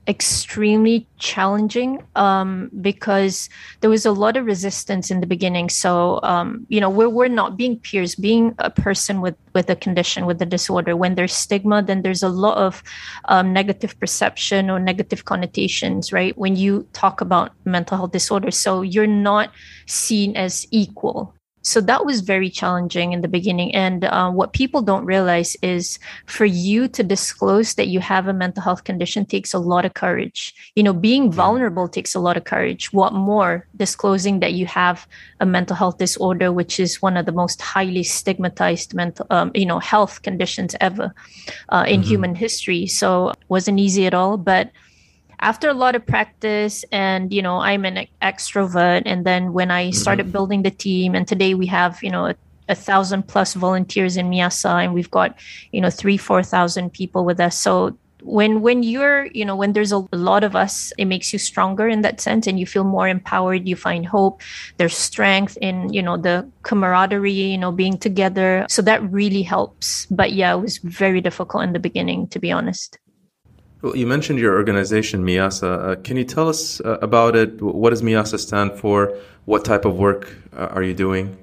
extremely 0.09 1.07
challenging 1.19 2.03
um, 2.17 2.71
because 2.81 3.51
there 3.81 3.91
was 3.91 4.07
a 4.07 4.11
lot 4.13 4.37
of 4.39 4.47
resistance 4.47 5.11
in 5.11 5.21
the 5.21 5.27
beginning. 5.27 5.69
So, 5.69 6.21
um, 6.23 6.67
you 6.71 6.81
know, 6.81 6.89
we're, 6.89 7.11
we're 7.11 7.29
not 7.29 7.59
being 7.59 7.79
peers, 7.79 8.15
being 8.15 8.55
a 8.59 8.71
person 8.71 9.21
with, 9.21 9.37
with 9.55 9.69
a 9.69 9.77
condition, 9.77 10.25
with 10.25 10.41
a 10.41 10.47
disorder. 10.47 10.97
When 10.97 11.15
there's 11.15 11.35
stigma, 11.35 11.83
then 11.83 12.03
there's 12.03 12.23
a 12.23 12.31
lot 12.31 12.57
of 12.57 12.83
um, 13.27 13.53
negative 13.53 13.99
perception 14.01 14.71
or 14.71 14.81
negative 14.81 15.27
connotations, 15.27 16.11
right? 16.11 16.37
When 16.39 16.57
you 16.57 16.89
talk 16.95 17.21
about 17.21 17.53
mental 17.67 17.99
health 17.99 18.13
disorders. 18.13 18.57
So 18.57 18.81
you're 18.81 19.07
not 19.07 19.53
seen 19.87 20.37
as 20.37 20.67
equal 20.71 21.35
so 21.69 21.83
that 21.83 22.07
was 22.07 22.23
very 22.23 22.49
challenging 22.49 23.13
in 23.13 23.21
the 23.21 23.29
beginning. 23.29 23.75
And 23.75 24.05
uh, 24.05 24.31
what 24.31 24.55
people 24.55 24.81
don't 24.81 25.05
realize 25.05 25.55
is 25.61 25.99
for 26.25 26.47
you 26.47 26.89
to 26.89 27.03
disclose 27.03 27.75
that 27.75 27.89
you 27.89 28.01
have 28.01 28.27
a 28.27 28.33
mental 28.33 28.63
health 28.63 28.85
condition 28.85 29.27
takes 29.27 29.53
a 29.53 29.59
lot 29.59 29.85
of 29.85 29.93
courage. 29.93 30.55
You 30.77 30.83
know, 30.83 30.95
being 30.95 31.31
vulnerable 31.31 31.87
takes 31.87 32.15
a 32.15 32.21
lot 32.21 32.39
of 32.39 32.45
courage. 32.45 32.91
What 32.95 33.13
more, 33.13 33.67
disclosing 33.77 34.41
that 34.41 34.55
you 34.55 34.65
have 34.65 35.07
a 35.41 35.47
mental 35.47 35.77
health 35.77 35.99
disorder, 35.99 36.51
which 36.53 36.81
is 36.81 37.03
one 37.03 37.19
of 37.19 37.27
the 37.27 37.33
most 37.33 37.61
highly 37.61 38.03
stigmatized 38.03 38.95
mental, 38.95 39.27
um, 39.29 39.51
you 39.55 39.67
know, 39.67 39.79
health 39.79 40.23
conditions 40.23 40.75
ever 40.81 41.15
uh, 41.69 41.85
in 41.87 42.01
mm-hmm. 42.01 42.09
human 42.09 42.35
history. 42.35 42.87
So 42.87 43.29
it 43.29 43.45
wasn't 43.49 43.79
easy 43.79 44.07
at 44.07 44.15
all, 44.15 44.39
but 44.39 44.71
after 45.41 45.69
a 45.69 45.75
lot 45.75 45.95
of 45.95 46.05
practice 46.07 46.85
and 46.93 47.33
you 47.33 47.43
know 47.43 47.59
i'm 47.59 47.85
an 47.85 48.07
extrovert 48.23 49.03
and 49.07 49.25
then 49.25 49.53
when 49.53 49.71
i 49.71 49.91
started 49.91 50.25
mm-hmm. 50.25 50.33
building 50.33 50.63
the 50.63 50.71
team 50.71 51.15
and 51.15 51.29
today 51.29 51.55
we 51.55 51.67
have 51.67 52.03
you 52.03 52.11
know 52.11 52.27
a, 52.27 52.35
a 52.69 52.75
thousand 52.75 53.27
plus 53.27 53.55
volunteers 53.55 54.17
in 54.17 54.31
miasa 54.31 54.85
and 54.85 54.95
we've 54.95 55.11
got 55.11 55.39
you 55.73 55.81
know 55.81 55.91
three 55.91 56.17
four 56.17 56.43
thousand 56.43 56.93
people 56.93 57.25
with 57.25 57.41
us. 57.41 57.59
So 57.59 57.97
when 58.23 58.61
when 58.61 58.83
you're 58.83 59.27
you 59.27 59.45
know 59.45 59.57
when 59.57 59.73
there's 59.73 59.93
a 59.93 60.05
lot 60.13 60.43
of 60.43 60.57
us 60.57 60.93
it 60.99 61.05
makes 61.05 61.33
you 61.33 61.39
stronger 61.39 61.89
in 61.89 62.03
that 62.03 62.21
sense 62.21 62.47
and 62.47 62.59
you 62.59 62.67
feel 62.67 62.83
more 62.83 63.07
empowered 63.07 63.69
you 63.69 63.77
find 63.77 64.05
hope 64.05 64.43
there's 64.77 64.97
strength 64.97 65.57
in 65.63 65.93
you 65.93 66.03
know 66.03 66.17
the 66.17 66.47
camaraderie 66.63 67.33
you 67.33 67.59
know 67.59 67.73
being 67.73 67.97
together. 67.97 68.67
So 68.69 68.83
that 68.83 69.03
really 69.11 69.43
helps. 69.43 70.07
But 70.07 70.33
yeah 70.33 70.55
it 70.55 70.61
was 70.61 70.79
very 70.79 71.21
difficult 71.21 71.65
in 71.65 71.73
the 71.73 71.79
beginning 71.79 72.29
to 72.29 72.39
be 72.39 72.53
honest 72.53 72.99
well, 73.83 73.97
you 73.97 74.07
mentioned 74.07 74.39
your 74.39 74.57
organization, 74.57 75.25
Miasa. 75.25 75.93
Uh, 75.93 75.97
can 76.03 76.17
you 76.17 76.25
tell 76.25 76.49
us 76.49 76.81
uh, 76.81 76.99
about 77.01 77.37
it? 77.37 77.63
What 77.63 77.91
does 77.91 78.03
Miasa 78.03 78.39
stand 78.39 78.73
for? 78.73 79.17
What 79.45 79.65
type 79.65 79.85
of 79.85 79.97
work 79.97 80.37
uh, 80.53 80.67
are 80.67 80.83
you 80.83 80.95
doing? 80.95 81.39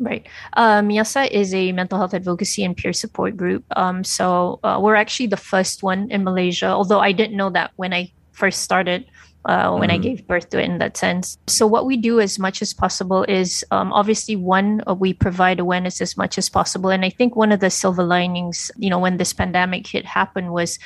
Right. 0.00 0.26
Uh, 0.52 0.80
Miasa 0.80 1.30
is 1.30 1.54
a 1.54 1.72
mental 1.72 1.98
health 1.98 2.14
advocacy 2.14 2.64
and 2.64 2.76
peer 2.76 2.92
support 2.92 3.36
group. 3.36 3.64
Um, 3.76 4.04
so 4.04 4.60
uh, 4.62 4.78
we're 4.80 4.94
actually 4.94 5.26
the 5.26 5.36
first 5.36 5.82
one 5.82 6.10
in 6.10 6.24
Malaysia, 6.24 6.66
although 6.66 7.00
I 7.00 7.12
didn't 7.12 7.36
know 7.36 7.50
that 7.50 7.72
when 7.76 7.92
I 7.92 8.12
first 8.32 8.62
started. 8.62 9.06
Uh, 9.44 9.78
when 9.78 9.88
mm. 9.88 9.92
I 9.92 9.94
mm-hmm. 9.94 10.02
gave 10.02 10.26
birth 10.26 10.50
to 10.50 10.60
it 10.60 10.64
in 10.64 10.78
that 10.78 10.96
sense. 10.96 11.38
So, 11.46 11.66
what 11.66 11.86
we 11.86 11.96
do 11.96 12.20
as 12.20 12.38
much 12.38 12.60
as 12.60 12.74
possible 12.74 13.24
is 13.28 13.64
um, 13.70 13.92
obviously 13.92 14.36
one, 14.36 14.82
uh, 14.86 14.92
we 14.92 15.14
provide 15.14 15.58
awareness 15.60 16.02
as 16.02 16.18
much 16.18 16.36
as 16.36 16.50
possible. 16.50 16.90
And 16.90 17.04
I 17.04 17.08
think 17.08 17.34
one 17.34 17.52
of 17.52 17.60
the 17.60 17.70
silver 17.70 18.02
linings, 18.02 18.70
you 18.76 18.90
know, 18.90 18.98
when 18.98 19.16
this 19.16 19.32
pandemic 19.32 19.86
hit 19.86 20.04
happened 20.04 20.52
was 20.52 20.78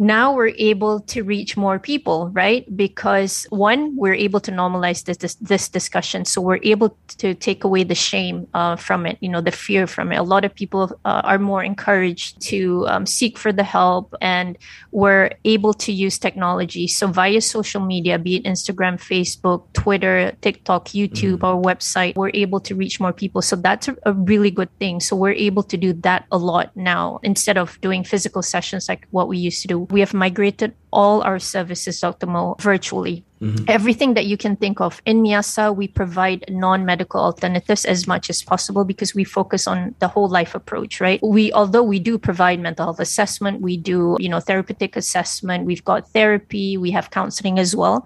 now 0.00 0.34
we're 0.34 0.54
able 0.56 1.00
to 1.00 1.22
reach 1.22 1.58
more 1.58 1.78
people, 1.78 2.30
right? 2.32 2.64
Because 2.74 3.46
one, 3.50 3.94
we're 3.96 4.14
able 4.14 4.40
to 4.40 4.50
normalize 4.50 5.04
this 5.04 5.18
this, 5.18 5.34
this 5.34 5.68
discussion, 5.68 6.24
so 6.24 6.40
we're 6.40 6.58
able 6.62 6.96
to 7.18 7.34
take 7.34 7.64
away 7.64 7.84
the 7.84 7.94
shame 7.94 8.48
uh, 8.54 8.76
from 8.76 9.04
it, 9.04 9.18
you 9.20 9.28
know, 9.28 9.42
the 9.42 9.50
fear 9.52 9.86
from 9.86 10.10
it. 10.10 10.16
A 10.16 10.22
lot 10.22 10.46
of 10.46 10.54
people 10.54 10.98
uh, 11.04 11.20
are 11.24 11.38
more 11.38 11.62
encouraged 11.62 12.40
to 12.48 12.86
um, 12.88 13.04
seek 13.04 13.36
for 13.36 13.52
the 13.52 13.62
help, 13.62 14.14
and 14.22 14.56
we're 14.90 15.30
able 15.44 15.74
to 15.74 15.92
use 15.92 16.18
technology. 16.18 16.88
So 16.88 17.06
via 17.06 17.42
social 17.42 17.84
media, 17.84 18.18
be 18.18 18.36
it 18.36 18.44
Instagram, 18.44 18.96
Facebook, 18.96 19.70
Twitter, 19.74 20.32
TikTok, 20.40 20.88
YouTube, 20.88 21.40
mm-hmm. 21.40 21.44
our 21.44 21.60
website, 21.60 22.16
we're 22.16 22.32
able 22.32 22.60
to 22.60 22.74
reach 22.74 23.00
more 23.00 23.12
people. 23.12 23.42
So 23.42 23.54
that's 23.54 23.88
a, 23.88 23.96
a 24.04 24.14
really 24.14 24.50
good 24.50 24.72
thing. 24.78 25.00
So 25.00 25.14
we're 25.14 25.32
able 25.32 25.62
to 25.64 25.76
do 25.76 25.92
that 26.08 26.24
a 26.32 26.38
lot 26.38 26.74
now 26.74 27.20
instead 27.22 27.58
of 27.58 27.78
doing 27.82 28.02
physical 28.02 28.40
sessions 28.40 28.88
like 28.88 29.06
what 29.10 29.28
we 29.28 29.36
used 29.36 29.60
to 29.62 29.68
do 29.68 29.89
we 29.90 30.00
have 30.00 30.14
migrated 30.14 30.74
all 30.92 31.22
our 31.22 31.38
services, 31.38 32.00
Dr. 32.00 32.26
Mo, 32.26 32.56
virtually. 32.60 33.24
Mm-hmm. 33.40 33.64
Everything 33.68 34.14
that 34.14 34.26
you 34.26 34.36
can 34.36 34.54
think 34.54 34.82
of. 34.82 35.00
In 35.06 35.22
Miasa, 35.22 35.74
we 35.74 35.88
provide 35.88 36.44
non 36.50 36.84
medical 36.84 37.20
alternatives 37.20 37.86
as 37.86 38.06
much 38.06 38.28
as 38.28 38.42
possible 38.42 38.84
because 38.84 39.14
we 39.14 39.24
focus 39.24 39.66
on 39.66 39.94
the 39.98 40.08
whole 40.08 40.28
life 40.28 40.54
approach, 40.54 41.00
right? 41.00 41.18
We, 41.22 41.50
although 41.54 41.82
we 41.82 42.00
do 42.00 42.18
provide 42.18 42.60
mental 42.60 42.84
health 42.84 43.00
assessment, 43.00 43.62
we 43.62 43.78
do, 43.78 44.16
you 44.20 44.28
know, 44.28 44.40
therapeutic 44.40 44.94
assessment, 44.94 45.64
we've 45.64 45.84
got 45.84 46.06
therapy, 46.10 46.76
we 46.76 46.90
have 46.90 47.10
counseling 47.10 47.58
as 47.58 47.74
well, 47.74 48.04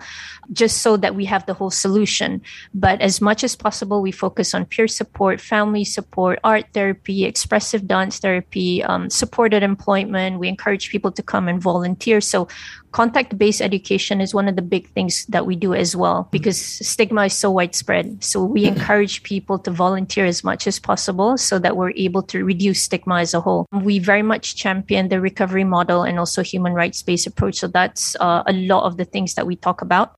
just 0.52 0.82
so 0.82 0.96
that 0.98 1.16
we 1.16 1.24
have 1.24 1.46
the 1.46 1.54
whole 1.54 1.70
solution. 1.70 2.40
But 2.72 3.00
as 3.00 3.20
much 3.20 3.42
as 3.42 3.56
possible, 3.56 4.02
we 4.02 4.12
focus 4.12 4.54
on 4.54 4.66
peer 4.66 4.86
support, 4.86 5.40
family 5.40 5.84
support, 5.84 6.38
art 6.44 6.66
therapy, 6.74 7.24
expressive 7.24 7.88
dance 7.88 8.20
therapy, 8.20 8.84
um, 8.84 9.10
supported 9.10 9.64
employment. 9.64 10.38
We 10.38 10.46
encourage 10.46 10.90
people 10.90 11.10
to 11.10 11.22
come 11.24 11.48
and 11.48 11.60
volunteer. 11.60 12.20
So 12.20 12.46
contact 12.94 13.36
based 13.36 13.60
education 13.60 14.20
is 14.20 14.32
one 14.32 14.46
of 14.46 14.54
the 14.54 14.62
big 14.62 14.88
things 14.90 15.26
that 15.26 15.44
we 15.46 15.56
do 15.56 15.74
as 15.74 15.96
well 15.96 16.28
because 16.30 16.56
stigma 16.62 17.24
is 17.24 17.34
so 17.34 17.50
widespread. 17.50 18.22
So 18.22 18.44
we 18.44 18.66
encourage 18.66 19.24
people 19.24 19.58
to 19.58 19.70
volunteer 19.72 20.24
as 20.24 20.44
much 20.44 20.68
as 20.68 20.78
possible 20.78 21.36
so 21.36 21.58
that 21.58 21.76
we're 21.76 21.90
able 21.96 22.22
to 22.30 22.44
reduce 22.44 22.84
stigma 22.84 23.16
as 23.16 23.34
a 23.34 23.40
whole. 23.40 23.66
We 23.72 23.98
very 23.98 24.22
much 24.22 24.54
champion 24.54 25.08
the 25.08 25.20
recovery 25.20 25.64
model 25.64 26.04
and 26.04 26.20
also 26.20 26.42
human 26.44 26.72
rights 26.72 27.02
based 27.02 27.26
approach. 27.26 27.56
So 27.56 27.66
that's 27.66 28.14
uh, 28.20 28.44
a 28.46 28.52
lot 28.52 28.84
of 28.84 28.96
the 28.96 29.04
things 29.04 29.34
that 29.34 29.44
we 29.44 29.56
talk 29.56 29.82
about. 29.82 30.14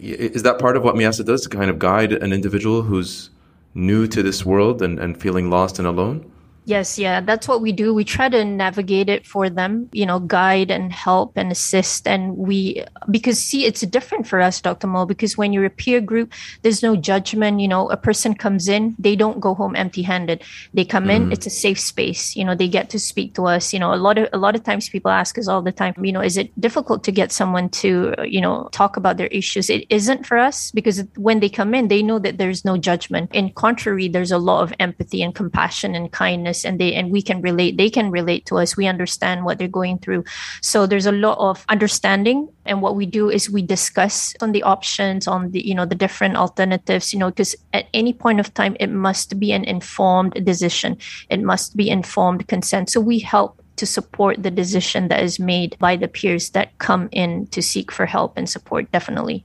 Is 0.00 0.42
that 0.42 0.58
part 0.58 0.76
of 0.76 0.82
what 0.82 0.96
Miasa 0.96 1.24
does 1.24 1.42
to 1.42 1.48
kind 1.48 1.70
of 1.70 1.78
guide 1.78 2.12
an 2.12 2.32
individual 2.32 2.82
who's 2.82 3.30
new 3.74 4.08
to 4.08 4.24
this 4.24 4.44
world 4.44 4.82
and, 4.82 4.98
and 4.98 5.20
feeling 5.20 5.50
lost 5.50 5.78
and 5.78 5.86
alone? 5.86 6.28
Yes, 6.64 6.96
yeah, 6.96 7.20
that's 7.20 7.48
what 7.48 7.60
we 7.60 7.72
do. 7.72 7.92
We 7.92 8.04
try 8.04 8.28
to 8.28 8.44
navigate 8.44 9.08
it 9.08 9.26
for 9.26 9.50
them, 9.50 9.88
you 9.92 10.06
know, 10.06 10.20
guide 10.20 10.70
and 10.70 10.92
help 10.92 11.36
and 11.36 11.50
assist. 11.50 12.06
And 12.06 12.36
we, 12.36 12.84
because 13.10 13.38
see, 13.40 13.66
it's 13.66 13.80
different 13.80 14.28
for 14.28 14.40
us, 14.40 14.60
Dr. 14.60 14.86
Mo, 14.86 15.04
because 15.04 15.36
when 15.36 15.52
you're 15.52 15.64
a 15.64 15.70
peer 15.70 16.00
group, 16.00 16.32
there's 16.62 16.80
no 16.80 16.94
judgment. 16.94 17.58
You 17.58 17.66
know, 17.66 17.90
a 17.90 17.96
person 17.96 18.34
comes 18.34 18.68
in, 18.68 18.94
they 18.96 19.16
don't 19.16 19.40
go 19.40 19.54
home 19.54 19.74
empty 19.74 20.02
handed. 20.02 20.44
They 20.72 20.84
come 20.84 21.06
mm-hmm. 21.06 21.24
in, 21.24 21.32
it's 21.32 21.46
a 21.46 21.50
safe 21.50 21.80
space. 21.80 22.36
You 22.36 22.44
know, 22.44 22.54
they 22.54 22.68
get 22.68 22.90
to 22.90 22.98
speak 23.00 23.34
to 23.34 23.46
us. 23.46 23.72
You 23.72 23.80
know, 23.80 23.92
a 23.92 23.96
lot 23.96 24.16
of, 24.16 24.28
a 24.32 24.38
lot 24.38 24.54
of 24.54 24.62
times 24.62 24.88
people 24.88 25.10
ask 25.10 25.38
us 25.38 25.48
all 25.48 25.62
the 25.62 25.72
time, 25.72 25.94
you 26.00 26.12
know, 26.12 26.22
is 26.22 26.36
it 26.36 26.58
difficult 26.60 27.02
to 27.04 27.12
get 27.12 27.32
someone 27.32 27.70
to, 27.70 28.14
you 28.22 28.40
know, 28.40 28.68
talk 28.70 28.96
about 28.96 29.16
their 29.16 29.26
issues? 29.28 29.68
It 29.68 29.84
isn't 29.90 30.26
for 30.26 30.38
us 30.38 30.70
because 30.70 31.02
when 31.16 31.40
they 31.40 31.48
come 31.48 31.74
in, 31.74 31.88
they 31.88 32.04
know 32.04 32.20
that 32.20 32.38
there's 32.38 32.64
no 32.64 32.76
judgment. 32.76 33.34
In 33.34 33.52
contrary, 33.52 34.06
there's 34.06 34.30
a 34.30 34.38
lot 34.38 34.62
of 34.62 34.72
empathy 34.78 35.22
and 35.22 35.34
compassion 35.34 35.96
and 35.96 36.12
kindness 36.12 36.51
and 36.64 36.78
they 36.78 36.94
and 36.94 37.10
we 37.10 37.22
can 37.22 37.40
relate 37.40 37.76
they 37.76 37.90
can 37.90 38.10
relate 38.10 38.46
to 38.46 38.58
us. 38.58 38.76
We 38.76 38.86
understand 38.86 39.44
what 39.44 39.58
they're 39.58 39.68
going 39.68 39.98
through. 39.98 40.24
So 40.60 40.86
there's 40.86 41.06
a 41.06 41.12
lot 41.12 41.38
of 41.38 41.64
understanding. 41.68 42.48
And 42.64 42.80
what 42.80 42.94
we 42.94 43.06
do 43.06 43.30
is 43.30 43.50
we 43.50 43.62
discuss 43.62 44.34
on 44.40 44.52
the 44.52 44.62
options 44.62 45.26
on 45.26 45.50
the 45.50 45.66
you 45.66 45.74
know 45.74 45.86
the 45.86 45.94
different 45.94 46.36
alternatives 46.36 47.12
you 47.12 47.18
know 47.18 47.30
because 47.30 47.56
at 47.72 47.86
any 47.92 48.12
point 48.12 48.40
of 48.40 48.52
time 48.54 48.76
it 48.78 48.90
must 48.90 49.38
be 49.38 49.52
an 49.52 49.64
informed 49.64 50.34
decision. 50.44 50.98
It 51.30 51.40
must 51.40 51.76
be 51.76 51.88
informed 51.90 52.48
consent. 52.48 52.90
So 52.90 53.00
we 53.00 53.18
help 53.18 53.60
to 53.76 53.86
support 53.86 54.42
the 54.42 54.50
decision 54.50 55.08
that 55.08 55.22
is 55.22 55.40
made 55.40 55.76
by 55.78 55.96
the 55.96 56.06
peers 56.06 56.50
that 56.50 56.76
come 56.78 57.08
in 57.10 57.46
to 57.48 57.62
seek 57.62 57.90
for 57.90 58.06
help 58.06 58.36
and 58.36 58.48
support 58.48 58.90
definitely. 58.92 59.44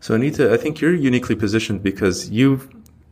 So 0.00 0.14
anita 0.14 0.52
i 0.52 0.56
think 0.56 0.80
you're 0.80 0.94
uniquely 0.94 1.34
positioned 1.34 1.82
because 1.82 2.30
you've 2.30 2.68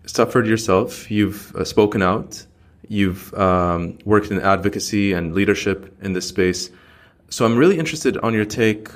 suffered 0.07 0.47
yourself. 0.47 1.11
You've 1.11 1.55
uh, 1.55 1.65
spoken 1.65 2.03
out 2.03 2.47
You've 2.89 3.33
um, 3.35 3.99
worked 4.05 4.31
in 4.31 4.41
advocacy 4.41 5.13
and 5.13 5.35
leadership 5.35 5.97
in 6.03 6.13
this 6.13 6.29
space. 6.29 6.71
So 7.29 7.45
I'm 7.45 7.57
really 7.57 7.79
interested 7.79 8.17
on 8.19 8.35
your 8.35 8.45
take 8.45 8.89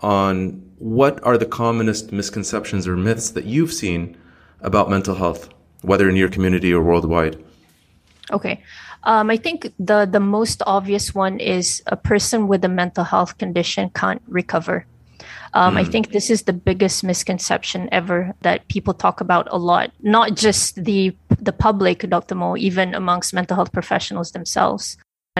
on 0.00 0.62
what 0.78 1.22
are 1.24 1.38
the 1.38 1.46
commonest 1.46 2.12
misconceptions 2.12 2.86
or 2.86 2.96
myths 2.96 3.30
that 3.30 3.44
you've 3.44 3.72
seen 3.72 4.16
about 4.60 4.90
mental 4.90 5.14
health, 5.14 5.48
whether 5.82 6.08
in 6.08 6.16
your 6.16 6.28
community 6.28 6.72
or 6.72 6.82
worldwide. 6.82 7.42
Okay. 8.30 8.62
Um, 9.04 9.30
I 9.30 9.36
think 9.36 9.72
the 9.78 10.06
the 10.06 10.20
most 10.20 10.62
obvious 10.66 11.14
one 11.14 11.40
is 11.40 11.82
a 11.86 11.96
person 11.96 12.48
with 12.48 12.64
a 12.64 12.68
mental 12.68 13.04
health 13.04 13.38
condition 13.38 13.90
can't 13.94 14.22
recover. 14.26 14.86
Um, 15.54 15.74
mm. 15.74 15.78
I 15.78 15.84
hmm. 15.84 15.90
think 15.90 16.12
this 16.12 16.30
is 16.30 16.42
the 16.42 16.52
biggest 16.52 17.04
misconception 17.04 17.88
ever 17.92 18.34
that 18.42 18.68
people 18.68 18.94
talk 18.94 19.20
about 19.20 19.48
a 19.50 19.58
lot, 19.58 19.92
not 20.00 20.34
just 20.36 20.82
the 20.84 21.16
the 21.40 21.52
public, 21.52 22.08
Dr. 22.08 22.34
Mo, 22.34 22.56
even 22.56 22.94
amongst 22.94 23.34
mental 23.34 23.56
health 23.56 23.72
professionals 23.72 24.32
themselves. 24.32 24.96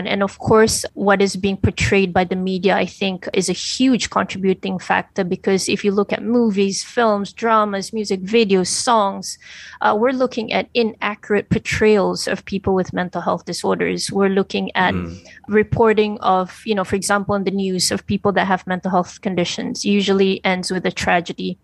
And, 0.07 0.23
of 0.23 0.39
course, 0.39 0.85
what 0.93 1.21
is 1.21 1.35
being 1.35 1.57
portrayed 1.57 2.13
by 2.13 2.23
the 2.23 2.35
media, 2.35 2.75
I 2.75 2.85
think, 2.85 3.27
is 3.33 3.49
a 3.49 3.53
huge 3.53 4.09
contributing 4.09 4.79
factor 4.79 5.23
because 5.23 5.69
if 5.69 5.83
you 5.83 5.91
look 5.91 6.13
at 6.13 6.23
movies, 6.23 6.83
films, 6.83 7.33
dramas, 7.33 7.93
music 7.93 8.21
videos, 8.21 8.67
songs, 8.67 9.37
uh, 9.81 9.95
we're 9.99 10.11
looking 10.11 10.51
at 10.53 10.69
inaccurate 10.73 11.49
portrayals 11.49 12.27
of 12.27 12.45
people 12.45 12.73
with 12.73 12.93
mental 12.93 13.21
health 13.21 13.45
disorders. 13.45 14.11
We're 14.11 14.29
looking 14.29 14.71
at 14.75 14.93
mm. 14.93 15.17
reporting 15.47 16.19
of, 16.19 16.61
you 16.65 16.75
know, 16.75 16.83
for 16.83 16.95
example, 16.95 17.35
in 17.35 17.43
the 17.43 17.51
news 17.51 17.91
of 17.91 18.05
people 18.05 18.31
that 18.33 18.47
have 18.47 18.67
mental 18.67 18.91
health 18.91 19.21
conditions, 19.21 19.85
usually 19.85 20.43
ends 20.43 20.71
with 20.71 20.85
a 20.85 20.91
tragedy 20.91 21.57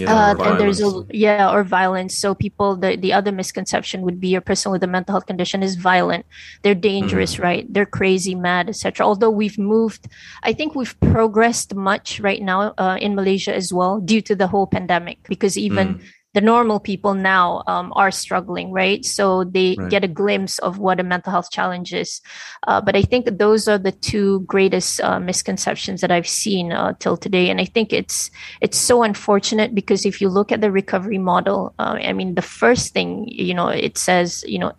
yeah, 0.00 0.32
uh, 0.32 0.34
and 0.42 0.58
there's 0.58 0.80
a 0.80 1.06
yeah 1.10 1.52
or 1.52 1.62
violence. 1.62 2.16
So 2.16 2.34
people 2.34 2.76
the, 2.76 2.96
the 2.96 3.12
other 3.12 3.32
misconception 3.32 4.02
would 4.02 4.20
be 4.20 4.34
a 4.34 4.40
person 4.40 4.72
with 4.72 4.82
a 4.82 4.86
mental 4.86 5.12
health 5.12 5.26
condition 5.26 5.62
is 5.62 5.76
violent. 5.76 6.26
They're 6.62 6.74
dangerous 6.74 7.34
mm-hmm. 7.34 7.42
right? 7.42 7.72
They're 7.72 7.86
crazy 7.86 8.34
mad 8.34 8.68
etc 8.68 9.06
although 9.06 9.30
we've 9.30 9.58
moved 9.58 10.08
i 10.42 10.52
think 10.52 10.74
we've 10.74 10.98
progressed 11.00 11.74
much 11.74 12.20
right 12.20 12.42
now 12.42 12.74
uh, 12.78 12.96
in 13.00 13.14
malaysia 13.14 13.54
as 13.54 13.72
well 13.72 14.00
due 14.00 14.20
to 14.20 14.34
the 14.34 14.46
whole 14.46 14.66
pandemic 14.66 15.18
because 15.28 15.56
even 15.56 15.94
mm 15.94 16.02
the 16.32 16.40
normal 16.40 16.78
people 16.78 17.14
now 17.14 17.62
um, 17.66 17.92
are 17.96 18.10
struggling, 18.10 18.70
right? 18.70 19.04
So 19.04 19.44
they 19.44 19.74
right. 19.76 19.90
get 19.90 20.04
a 20.04 20.08
glimpse 20.08 20.58
of 20.60 20.78
what 20.78 21.00
a 21.00 21.02
mental 21.02 21.32
health 21.32 21.50
challenge 21.50 21.92
is. 21.92 22.20
Uh, 22.68 22.80
but 22.80 22.94
I 22.94 23.02
think 23.02 23.38
those 23.38 23.66
are 23.66 23.78
the 23.78 23.92
two 23.92 24.40
greatest 24.40 25.00
uh, 25.00 25.18
misconceptions 25.18 26.00
that 26.02 26.12
I've 26.12 26.28
seen 26.28 26.72
uh, 26.72 26.94
till 27.00 27.16
today, 27.16 27.50
and 27.50 27.60
I 27.60 27.64
think 27.64 27.92
it's 27.92 28.30
it's 28.60 28.78
so 28.78 29.02
unfortunate 29.02 29.74
because 29.74 30.06
if 30.06 30.20
you 30.20 30.28
look 30.28 30.52
at 30.52 30.60
the 30.60 30.70
recovery 30.70 31.18
model, 31.18 31.74
uh, 31.78 31.98
I 32.00 32.12
mean, 32.12 32.34
the 32.34 32.42
first 32.42 32.92
thing 32.92 33.26
you 33.28 33.54
know 33.54 33.68
it 33.68 33.98
says, 33.98 34.44
you 34.46 34.58
know, 34.58 34.72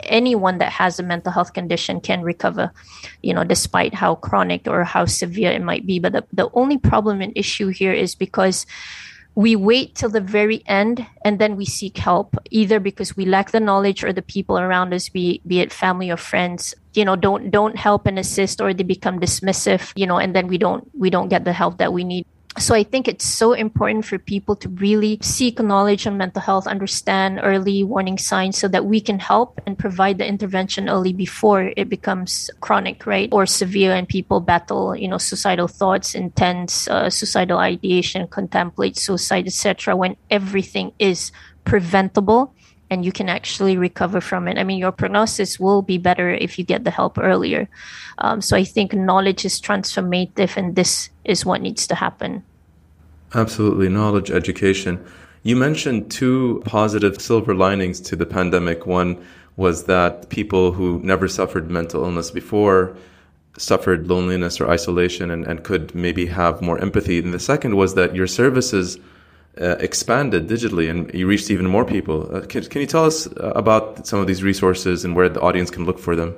anyone 0.00 0.58
that 0.58 0.72
has 0.72 0.98
a 0.98 1.02
mental 1.02 1.32
health 1.32 1.52
condition 1.52 2.00
can 2.00 2.22
recover, 2.22 2.72
you 3.22 3.32
know, 3.32 3.44
despite 3.44 3.94
how 3.94 4.16
chronic 4.16 4.66
or 4.66 4.84
how 4.84 5.04
severe 5.04 5.52
it 5.52 5.62
might 5.62 5.86
be. 5.86 5.98
But 5.98 6.12
the, 6.12 6.24
the 6.32 6.50
only 6.54 6.78
problem 6.78 7.20
and 7.20 7.32
issue 7.36 7.68
here 7.68 7.92
is 7.92 8.14
because 8.14 8.66
we 9.36 9.54
wait 9.54 9.94
till 9.94 10.08
the 10.08 10.20
very 10.20 10.62
end 10.66 11.06
and 11.22 11.38
then 11.38 11.56
we 11.56 11.66
seek 11.66 11.98
help 11.98 12.36
either 12.50 12.80
because 12.80 13.18
we 13.18 13.26
lack 13.26 13.50
the 13.50 13.60
knowledge 13.60 14.02
or 14.02 14.10
the 14.10 14.22
people 14.22 14.58
around 14.58 14.94
us 14.94 15.10
be 15.10 15.42
be 15.46 15.60
it 15.60 15.72
family 15.72 16.10
or 16.10 16.16
friends. 16.16 16.74
You 16.94 17.04
know 17.04 17.16
don't 17.16 17.50
don't 17.50 17.76
help 17.76 18.06
and 18.06 18.18
assist 18.18 18.62
or 18.62 18.72
they 18.72 18.82
become 18.82 19.20
dismissive 19.20 19.92
you 19.94 20.06
know 20.06 20.16
and 20.16 20.34
then 20.34 20.48
we 20.48 20.56
don't 20.56 20.88
we 20.98 21.10
don't 21.10 21.28
get 21.28 21.44
the 21.44 21.52
help 21.52 21.76
that 21.76 21.92
we 21.92 22.02
need 22.02 22.26
so 22.58 22.74
I 22.74 22.82
think 22.82 23.08
it's 23.08 23.24
so 23.24 23.52
important 23.52 24.04
for 24.04 24.18
people 24.18 24.56
to 24.56 24.68
really 24.68 25.18
seek 25.22 25.60
knowledge 25.60 26.06
on 26.06 26.16
mental 26.16 26.40
health, 26.40 26.66
understand 26.66 27.40
early 27.42 27.84
warning 27.84 28.18
signs 28.18 28.56
so 28.58 28.68
that 28.68 28.86
we 28.86 29.00
can 29.00 29.18
help 29.18 29.60
and 29.66 29.78
provide 29.78 30.18
the 30.18 30.26
intervention 30.26 30.88
early 30.88 31.12
before 31.12 31.72
it 31.76 31.88
becomes 31.88 32.50
chronic, 32.60 33.06
right? 33.06 33.28
Or 33.32 33.46
severe 33.46 33.92
and 33.92 34.08
people 34.08 34.40
battle, 34.40 34.96
you 34.96 35.08
know, 35.08 35.18
suicidal 35.18 35.68
thoughts, 35.68 36.14
intense 36.14 36.88
uh, 36.88 37.10
suicidal 37.10 37.58
ideation, 37.58 38.26
contemplate 38.28 38.96
suicide, 38.96 39.46
etc. 39.46 39.94
when 39.96 40.16
everything 40.30 40.92
is 40.98 41.32
preventable 41.64 42.54
and 42.90 43.04
you 43.04 43.12
can 43.12 43.28
actually 43.28 43.76
recover 43.76 44.20
from 44.20 44.48
it. 44.48 44.58
I 44.58 44.64
mean, 44.64 44.78
your 44.78 44.92
prognosis 44.92 45.58
will 45.58 45.82
be 45.82 45.98
better 45.98 46.30
if 46.30 46.58
you 46.58 46.64
get 46.64 46.84
the 46.84 46.90
help 46.90 47.18
earlier. 47.18 47.68
Um, 48.18 48.40
so 48.40 48.56
I 48.56 48.64
think 48.64 48.92
knowledge 48.92 49.44
is 49.44 49.60
transformative, 49.60 50.56
and 50.56 50.76
this 50.76 51.10
is 51.24 51.44
what 51.44 51.60
needs 51.60 51.86
to 51.88 51.94
happen. 51.94 52.44
Absolutely, 53.34 53.88
knowledge, 53.88 54.30
education. 54.30 55.04
You 55.42 55.56
mentioned 55.56 56.10
two 56.10 56.62
positive 56.64 57.20
silver 57.20 57.54
linings 57.54 58.00
to 58.00 58.16
the 58.16 58.26
pandemic. 58.26 58.86
One 58.86 59.24
was 59.56 59.84
that 59.84 60.28
people 60.28 60.72
who 60.72 61.00
never 61.02 61.28
suffered 61.28 61.70
mental 61.70 62.04
illness 62.04 62.30
before 62.30 62.96
suffered 63.58 64.06
loneliness 64.06 64.60
or 64.60 64.68
isolation 64.68 65.30
and, 65.30 65.46
and 65.46 65.64
could 65.64 65.94
maybe 65.94 66.26
have 66.26 66.60
more 66.60 66.78
empathy. 66.78 67.18
And 67.18 67.32
the 67.32 67.38
second 67.38 67.76
was 67.76 67.94
that 67.94 68.14
your 68.14 68.26
services 68.26 68.98
uh, 69.60 69.76
expanded 69.80 70.48
digitally 70.48 70.90
and 70.90 71.12
you 71.14 71.26
reached 71.26 71.50
even 71.50 71.66
more 71.66 71.84
people. 71.84 72.34
Uh, 72.34 72.40
can, 72.42 72.64
can 72.64 72.80
you 72.80 72.86
tell 72.86 73.04
us 73.04 73.26
uh, 73.26 73.52
about 73.54 74.06
some 74.06 74.20
of 74.20 74.26
these 74.26 74.42
resources 74.42 75.04
and 75.04 75.16
where 75.16 75.28
the 75.28 75.40
audience 75.40 75.70
can 75.70 75.84
look 75.84 75.98
for 75.98 76.14
them? 76.14 76.36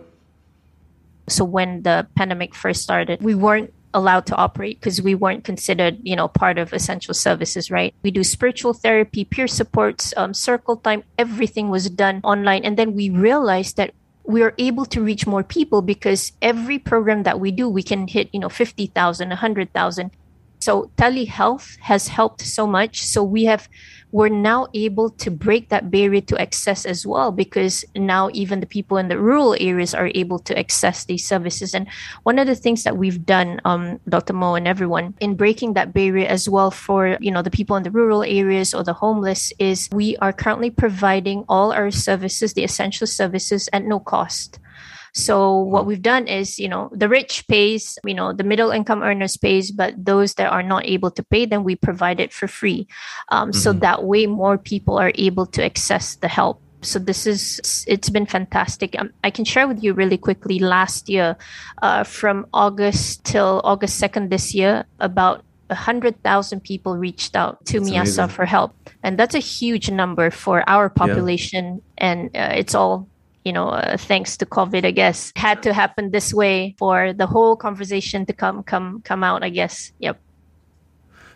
So 1.28 1.44
when 1.44 1.82
the 1.82 2.06
pandemic 2.16 2.54
first 2.54 2.82
started, 2.82 3.20
we 3.20 3.34
weren't 3.34 3.72
allowed 3.94 4.26
to 4.26 4.36
operate 4.36 4.80
because 4.80 5.00
we 5.02 5.14
weren't 5.14 5.44
considered, 5.44 5.98
you 6.02 6.16
know, 6.16 6.28
part 6.28 6.58
of 6.58 6.72
essential 6.72 7.14
services, 7.14 7.70
right? 7.70 7.94
We 8.02 8.10
do 8.10 8.22
spiritual 8.22 8.74
therapy, 8.74 9.24
peer 9.24 9.46
supports, 9.46 10.14
um, 10.16 10.34
circle 10.34 10.76
time, 10.76 11.04
everything 11.18 11.68
was 11.68 11.88
done 11.90 12.20
online. 12.22 12.64
And 12.64 12.76
then 12.76 12.94
we 12.94 13.10
realized 13.10 13.76
that 13.76 13.94
we 14.24 14.42
are 14.42 14.54
able 14.58 14.84
to 14.86 15.02
reach 15.02 15.26
more 15.26 15.42
people 15.42 15.80
because 15.80 16.32
every 16.42 16.78
program 16.78 17.22
that 17.22 17.40
we 17.40 17.50
do, 17.50 17.68
we 17.68 17.82
can 17.82 18.06
hit, 18.06 18.28
you 18.32 18.40
know, 18.40 18.50
50,000, 18.50 19.28
100,000. 19.28 20.10
So 20.60 20.90
telehealth 20.96 21.78
has 21.80 22.08
helped 22.08 22.42
so 22.42 22.66
much. 22.66 23.02
So 23.04 23.22
we 23.22 23.44
have 23.44 23.68
we're 24.10 24.28
now 24.28 24.66
able 24.72 25.10
to 25.10 25.30
break 25.30 25.68
that 25.68 25.90
barrier 25.90 26.22
to 26.22 26.40
access 26.40 26.86
as 26.86 27.06
well 27.06 27.30
because 27.30 27.84
now 27.94 28.30
even 28.32 28.60
the 28.60 28.66
people 28.66 28.96
in 28.96 29.08
the 29.08 29.18
rural 29.18 29.54
areas 29.60 29.94
are 29.94 30.10
able 30.14 30.38
to 30.38 30.58
access 30.58 31.04
these 31.04 31.26
services. 31.26 31.74
And 31.74 31.86
one 32.22 32.38
of 32.38 32.46
the 32.46 32.54
things 32.54 32.84
that 32.84 32.96
we've 32.96 33.26
done, 33.26 33.60
um, 33.66 34.00
Dr. 34.08 34.32
Mo 34.32 34.54
and 34.54 34.66
everyone, 34.66 35.14
in 35.20 35.36
breaking 35.36 35.74
that 35.74 35.92
barrier 35.92 36.26
as 36.26 36.48
well 36.48 36.70
for 36.70 37.18
you 37.20 37.30
know 37.30 37.42
the 37.42 37.50
people 37.50 37.76
in 37.76 37.82
the 37.82 37.90
rural 37.90 38.22
areas 38.22 38.72
or 38.72 38.82
the 38.82 38.94
homeless 38.94 39.52
is 39.58 39.88
we 39.92 40.16
are 40.18 40.32
currently 40.32 40.70
providing 40.70 41.44
all 41.48 41.72
our 41.72 41.90
services, 41.90 42.54
the 42.54 42.64
essential 42.64 43.06
services, 43.06 43.68
at 43.72 43.84
no 43.84 44.00
cost. 44.00 44.58
So 45.18 45.58
what 45.58 45.84
we've 45.84 46.00
done 46.00 46.28
is, 46.28 46.60
you 46.60 46.68
know, 46.68 46.90
the 46.94 47.08
rich 47.08 47.46
pays, 47.48 47.98
you 48.04 48.14
know, 48.14 48.32
the 48.32 48.44
middle 48.44 48.70
income 48.70 49.02
earners 49.02 49.36
pays, 49.36 49.72
but 49.72 49.92
those 49.98 50.34
that 50.34 50.52
are 50.52 50.62
not 50.62 50.86
able 50.86 51.10
to 51.10 51.24
pay, 51.24 51.44
then 51.44 51.64
we 51.64 51.74
provide 51.74 52.20
it 52.20 52.32
for 52.32 52.46
free. 52.46 52.86
Um, 53.30 53.50
mm-hmm. 53.50 53.58
So 53.58 53.72
that 53.72 54.04
way 54.04 54.26
more 54.26 54.56
people 54.56 54.96
are 54.96 55.10
able 55.16 55.44
to 55.58 55.64
access 55.64 56.14
the 56.14 56.28
help. 56.28 56.62
So 56.82 57.00
this 57.00 57.26
is 57.26 57.84
it's 57.88 58.08
been 58.08 58.26
fantastic. 58.26 58.94
Um, 58.96 59.10
I 59.24 59.30
can 59.34 59.44
share 59.44 59.66
with 59.66 59.82
you 59.82 59.92
really 59.92 60.16
quickly. 60.16 60.60
Last 60.60 61.08
year, 61.08 61.34
uh, 61.82 62.04
from 62.04 62.46
August 62.54 63.24
till 63.24 63.60
August 63.64 63.98
second 63.98 64.30
this 64.30 64.54
year, 64.54 64.86
about 65.00 65.42
a 65.70 65.74
hundred 65.74 66.22
thousand 66.22 66.62
people 66.62 66.96
reached 66.96 67.34
out 67.34 67.66
to 67.66 67.80
that's 67.80 67.90
Miasa 67.90 68.22
amazing. 68.22 68.28
for 68.28 68.44
help, 68.46 68.78
and 69.02 69.18
that's 69.18 69.34
a 69.34 69.42
huge 69.42 69.90
number 69.90 70.30
for 70.30 70.62
our 70.70 70.88
population. 70.88 71.82
Yeah. 71.98 72.06
And 72.06 72.18
uh, 72.36 72.54
it's 72.54 72.76
all 72.78 73.08
you 73.44 73.52
know, 73.52 73.68
uh, 73.68 73.96
thanks 73.96 74.36
to 74.38 74.46
COVID, 74.46 74.84
I 74.84 74.90
guess, 74.90 75.32
had 75.36 75.62
to 75.62 75.72
happen 75.72 76.10
this 76.10 76.34
way 76.34 76.74
for 76.78 77.12
the 77.12 77.26
whole 77.26 77.56
conversation 77.56 78.26
to 78.26 78.32
come 78.32 78.62
come 78.62 79.02
come 79.02 79.24
out. 79.24 79.42
I 79.42 79.50
guess. 79.50 79.92
Yep. 79.98 80.20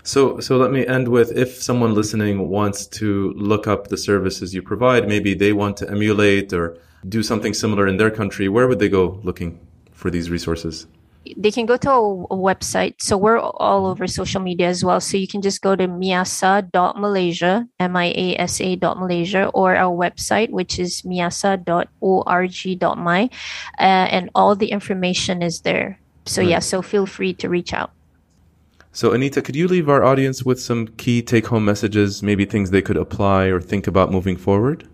So, 0.04 0.40
so 0.40 0.56
let 0.56 0.72
me 0.72 0.84
end 0.84 1.08
with 1.08 1.30
if 1.36 1.62
someone 1.62 1.94
listening 1.94 2.48
wants 2.48 2.86
to 2.86 3.32
look 3.36 3.68
up 3.68 3.86
the 3.86 3.96
services 3.96 4.52
you 4.52 4.60
provide, 4.60 5.06
maybe 5.06 5.32
they 5.32 5.52
want 5.52 5.76
to 5.76 5.88
emulate 5.88 6.52
or 6.52 6.76
do 7.08 7.22
something 7.22 7.54
similar 7.54 7.86
in 7.86 7.96
their 7.98 8.10
country, 8.10 8.48
where 8.48 8.66
would 8.66 8.80
they 8.80 8.88
go 8.88 9.20
looking 9.22 9.60
for 9.92 10.10
these 10.10 10.28
resources? 10.28 10.86
They 11.37 11.50
can 11.50 11.66
go 11.66 11.76
to 11.76 11.90
a, 11.90 12.37
website. 12.37 13.00
So 13.00 13.16
we're 13.16 13.38
all 13.38 13.87
over 13.87 14.06
social 14.06 14.40
media 14.40 14.68
as 14.68 14.85
well. 14.85 15.00
So 15.00 15.16
you 15.16 15.28
can 15.28 15.42
just 15.42 15.62
go 15.62 15.76
to 15.76 15.87
miasa.malaysia, 15.87 17.68
M-I-A-S-A 17.78 18.76
dot 18.76 18.98
Malaysia, 18.98 19.46
or 19.54 19.76
our 19.76 19.94
website, 19.96 20.50
which 20.50 20.78
is 20.78 21.02
miasa.org.my. 21.02 21.70
Uh, 23.24 23.28
and 23.78 24.30
all 24.35 24.56
the 24.56 24.70
information 24.70 25.42
is 25.42 25.61
there. 25.61 25.98
So 26.26 26.40
yeah, 26.40 26.61
so 26.61 26.82
feel 26.82 27.06
free 27.06 27.35
to 27.35 27.48
reach 27.48 27.72
out. 27.72 27.90
So 28.94 29.12
Anita, 29.12 29.40
could 29.40 29.56
you 29.56 29.68
leave 29.68 29.88
our 29.88 30.04
audience 30.04 30.44
with 30.44 30.61
some 30.61 30.88
key 30.98 31.22
take 31.22 31.46
home 31.46 31.64
messages, 31.64 32.22
maybe 32.22 32.44
things 32.44 32.70
they 32.70 32.82
could 32.82 32.98
apply 32.98 33.46
or 33.46 33.61
think 33.61 33.87
about 33.87 34.12
moving 34.12 34.37
forward? 34.37 34.87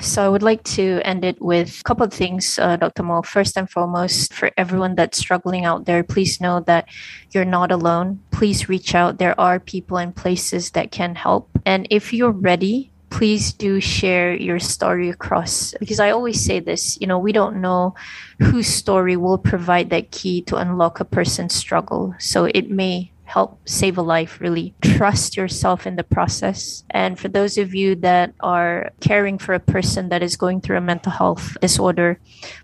So 0.00 0.24
I 0.24 0.28
would 0.28 0.42
like 0.42 0.62
to 0.78 1.00
end 1.04 1.24
it 1.24 1.40
with 1.42 1.80
a 1.80 1.82
couple 1.82 2.06
of 2.06 2.12
things, 2.12 2.58
uh, 2.58 2.76
Dr. 2.76 3.02
Mo. 3.02 3.22
First 3.22 3.56
and 3.56 3.68
foremost, 3.68 4.32
for 4.32 4.50
everyone 4.56 4.94
that's 4.94 5.18
struggling 5.18 5.64
out 5.64 5.84
there, 5.84 6.04
please 6.04 6.40
know 6.40 6.60
that 6.60 6.88
you're 7.32 7.44
not 7.44 7.72
alone. 7.72 8.20
Please 8.30 8.68
reach 8.68 8.94
out. 8.94 9.18
There 9.18 9.38
are 9.40 9.58
people 9.58 9.98
and 9.98 10.14
places 10.14 10.70
that 10.72 10.92
can 10.92 11.14
help. 11.14 11.50
And 11.66 11.86
if 11.90 12.12
you're 12.12 12.30
ready, 12.30 12.92
please 13.10 13.52
do 13.52 13.80
share 13.80 14.34
your 14.34 14.58
story 14.58 15.08
across 15.08 15.74
because 15.80 16.00
I 16.00 16.10
always 16.10 16.44
say 16.44 16.60
this, 16.60 16.98
you 17.00 17.06
know, 17.06 17.18
we 17.18 17.32
don't 17.32 17.60
know 17.60 17.94
whose 18.40 18.66
story 18.66 19.16
will 19.16 19.38
provide 19.38 19.90
that 19.90 20.10
key 20.10 20.42
to 20.42 20.56
unlock 20.56 21.00
a 21.00 21.04
person's 21.04 21.54
struggle. 21.54 22.14
So 22.18 22.44
it 22.44 22.70
may 22.70 23.12
help 23.26 23.60
save 23.68 23.98
a 23.98 24.02
life, 24.02 24.40
really. 24.40 24.74
Trust 24.80 25.36
yourself 25.36 25.86
in 25.86 25.96
the 25.96 26.04
process. 26.04 26.84
And 26.90 27.18
for 27.18 27.28
those 27.28 27.58
of 27.58 27.74
you 27.74 27.94
that 27.96 28.32
are 28.40 28.90
caring 29.00 29.38
for 29.38 29.52
a 29.52 29.60
person 29.60 30.08
that 30.08 30.22
is 30.22 30.36
going 30.36 30.60
through 30.60 30.78
a 30.78 30.80
mental 30.80 31.12
health 31.12 31.56
disorder, 31.60 32.18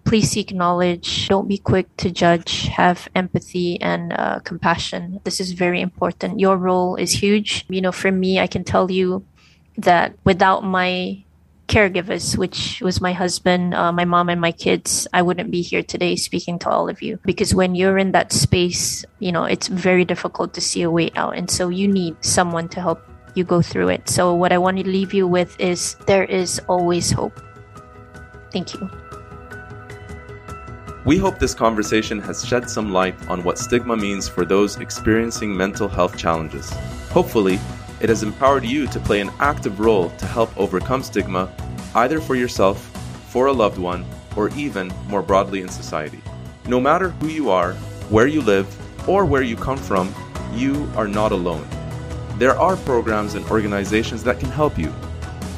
please 0.05 0.31
seek 0.31 0.55
knowledge. 0.55 1.29
Don't 1.29 1.49
be 1.49 1.59
quick 1.59 1.95
to 1.99 2.11
judge. 2.11 2.69
Have 2.69 3.09
empathy 3.15 3.81
and 3.81 4.13
uh, 4.13 4.39
compassion. 4.41 5.21
This 5.25 5.41
is 5.41 5.53
very 5.53 5.81
important. 5.81 6.41
Your 6.41 6.57
role 6.57 6.97
is 6.97 7.13
huge. 7.13 7.67
You 7.69 7.81
know, 7.81 7.93
for 7.93 8.11
me, 8.11 8.39
I 8.39 8.47
can 8.47 8.65
tell 8.65 8.91
you 8.91 9.27
that 9.77 10.15
without 10.25 10.65
my 10.65 11.25
caregivers, 11.69 12.37
which 12.37 12.81
was 12.83 13.01
my 13.01 13.13
husband, 13.13 13.75
uh, 13.75 13.93
my 13.93 14.05
mom, 14.05 14.29
and 14.29 14.41
my 14.41 14.53
kids, 14.53 15.07
I 15.13 15.23
wouldn't 15.23 15.51
be 15.51 15.63
here 15.63 15.83
today 15.83 16.17
speaking 16.17 16.59
to 16.61 16.71
all 16.71 16.89
of 16.89 17.03
you. 17.03 17.19
Because 17.25 17.55
when 17.55 17.75
you're 17.75 17.99
in 17.99 18.13
that 18.13 18.33
space, 18.33 19.05
you 19.19 19.33
know, 19.33 19.45
it's 19.45 19.69
very 19.69 20.05
difficult 20.05 20.55
to 20.55 20.61
see 20.61 20.83
a 20.83 20.91
way 20.91 21.11
out. 21.17 21.37
And 21.37 21.51
so 21.51 21.69
you 21.69 21.89
need 21.89 22.17
someone 22.25 22.69
to 22.71 22.81
help 22.81 23.03
you 23.35 23.45
go 23.45 23.63
through 23.63 23.89
it. 23.89 24.09
So, 24.09 24.35
what 24.35 24.53
I 24.53 24.59
want 24.59 24.79
to 24.79 24.87
leave 24.87 25.15
you 25.15 25.27
with 25.27 25.59
is 25.59 25.97
there 26.07 26.25
is 26.25 26.61
always 26.69 27.11
hope. 27.11 27.41
Thank 28.53 28.75
you. 28.75 28.91
We 31.05 31.19
hope 31.19 31.39
this 31.39 31.55
conversation 31.55 32.21
has 32.21 32.47
shed 32.47 32.71
some 32.71 32.93
light 32.93 33.17
on 33.29 33.43
what 33.43 33.59
stigma 33.59 33.97
means 33.97 34.29
for 34.29 34.45
those 34.45 34.77
experiencing 34.77 35.57
mental 35.57 35.89
health 35.89 36.17
challenges. 36.17 36.71
Hopefully, 37.11 37.59
it 38.03 38.09
has 38.09 38.25
empowered 38.25 38.65
you 38.65 38.89
to 38.89 38.99
play 38.99 39.21
an 39.21 39.31
active 39.39 39.79
role 39.79 40.11
to 40.11 40.27
help 40.27 40.51
overcome 40.59 41.05
stigma, 41.05 41.49
either 41.95 42.21
for 42.21 42.35
yourself, 42.35 42.79
for 43.29 43.47
a 43.47 43.53
loved 43.53 43.79
one, 43.79 44.05
or 44.37 44.49
even 44.57 44.93
more 45.07 45.23
broadly 45.23 45.61
in 45.61 45.69
society. 45.69 46.21
No 46.67 46.81
matter 46.81 47.11
who 47.11 47.29
you 47.29 47.49
are, 47.49 47.75
where 48.11 48.27
you 48.27 48.43
live, 48.43 48.67
or 49.09 49.25
where 49.25 49.43
you 49.43 49.55
come 49.55 49.77
from, 49.77 50.13
you 50.53 50.91
are 50.97 51.07
not 51.07 51.31
alone. 51.31 51.67
There 52.39 52.59
are 52.59 52.77
programs 52.79 53.35
and 53.35 53.47
organizations 53.47 54.25
that 54.25 54.41
can 54.41 54.51
help 54.51 54.77
you. 54.77 54.93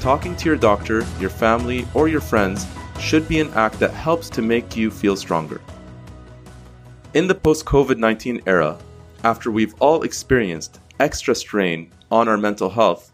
Talking 0.01 0.37
to 0.37 0.45
your 0.45 0.57
doctor, 0.57 1.03
your 1.19 1.31
family, 1.31 1.89
or 1.95 2.09
your 2.09 2.21
friends 2.21 2.67
should 3.01 3.27
be 3.27 3.41
an 3.41 3.55
act 3.55 3.79
that 3.79 3.93
helps 3.93 4.29
to 4.31 4.43
make 4.43 4.77
you 4.77 4.91
feel 4.91 5.17
stronger. 5.17 5.63
In 7.15 7.27
the 7.27 7.35
post 7.35 7.65
COVID 7.65 7.97
19 7.97 8.43
era, 8.47 8.77
after 9.23 9.51
we've 9.51 9.75
all 9.81 10.03
experienced 10.03 10.81
extra 11.01 11.35
strain 11.35 11.91
on 12.11 12.29
our 12.29 12.37
mental 12.37 12.71
health, 12.71 13.13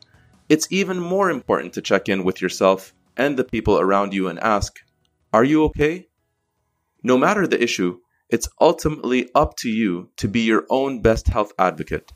it's 0.48 0.66
even 0.70 0.98
more 0.98 1.30
important 1.30 1.72
to 1.74 1.82
check 1.82 2.08
in 2.08 2.24
with 2.24 2.42
yourself 2.42 2.92
and 3.16 3.36
the 3.36 3.44
people 3.44 3.78
around 3.78 4.12
you 4.12 4.28
and 4.28 4.38
ask, 4.40 4.78
Are 5.32 5.44
you 5.44 5.64
okay? 5.64 6.08
No 7.02 7.16
matter 7.16 7.46
the 7.46 7.62
issue, 7.62 7.98
it's 8.28 8.48
ultimately 8.60 9.28
up 9.34 9.56
to 9.58 9.68
you 9.68 10.10
to 10.16 10.28
be 10.28 10.40
your 10.40 10.66
own 10.70 11.02
best 11.02 11.28
health 11.28 11.52
advocate. 11.58 12.12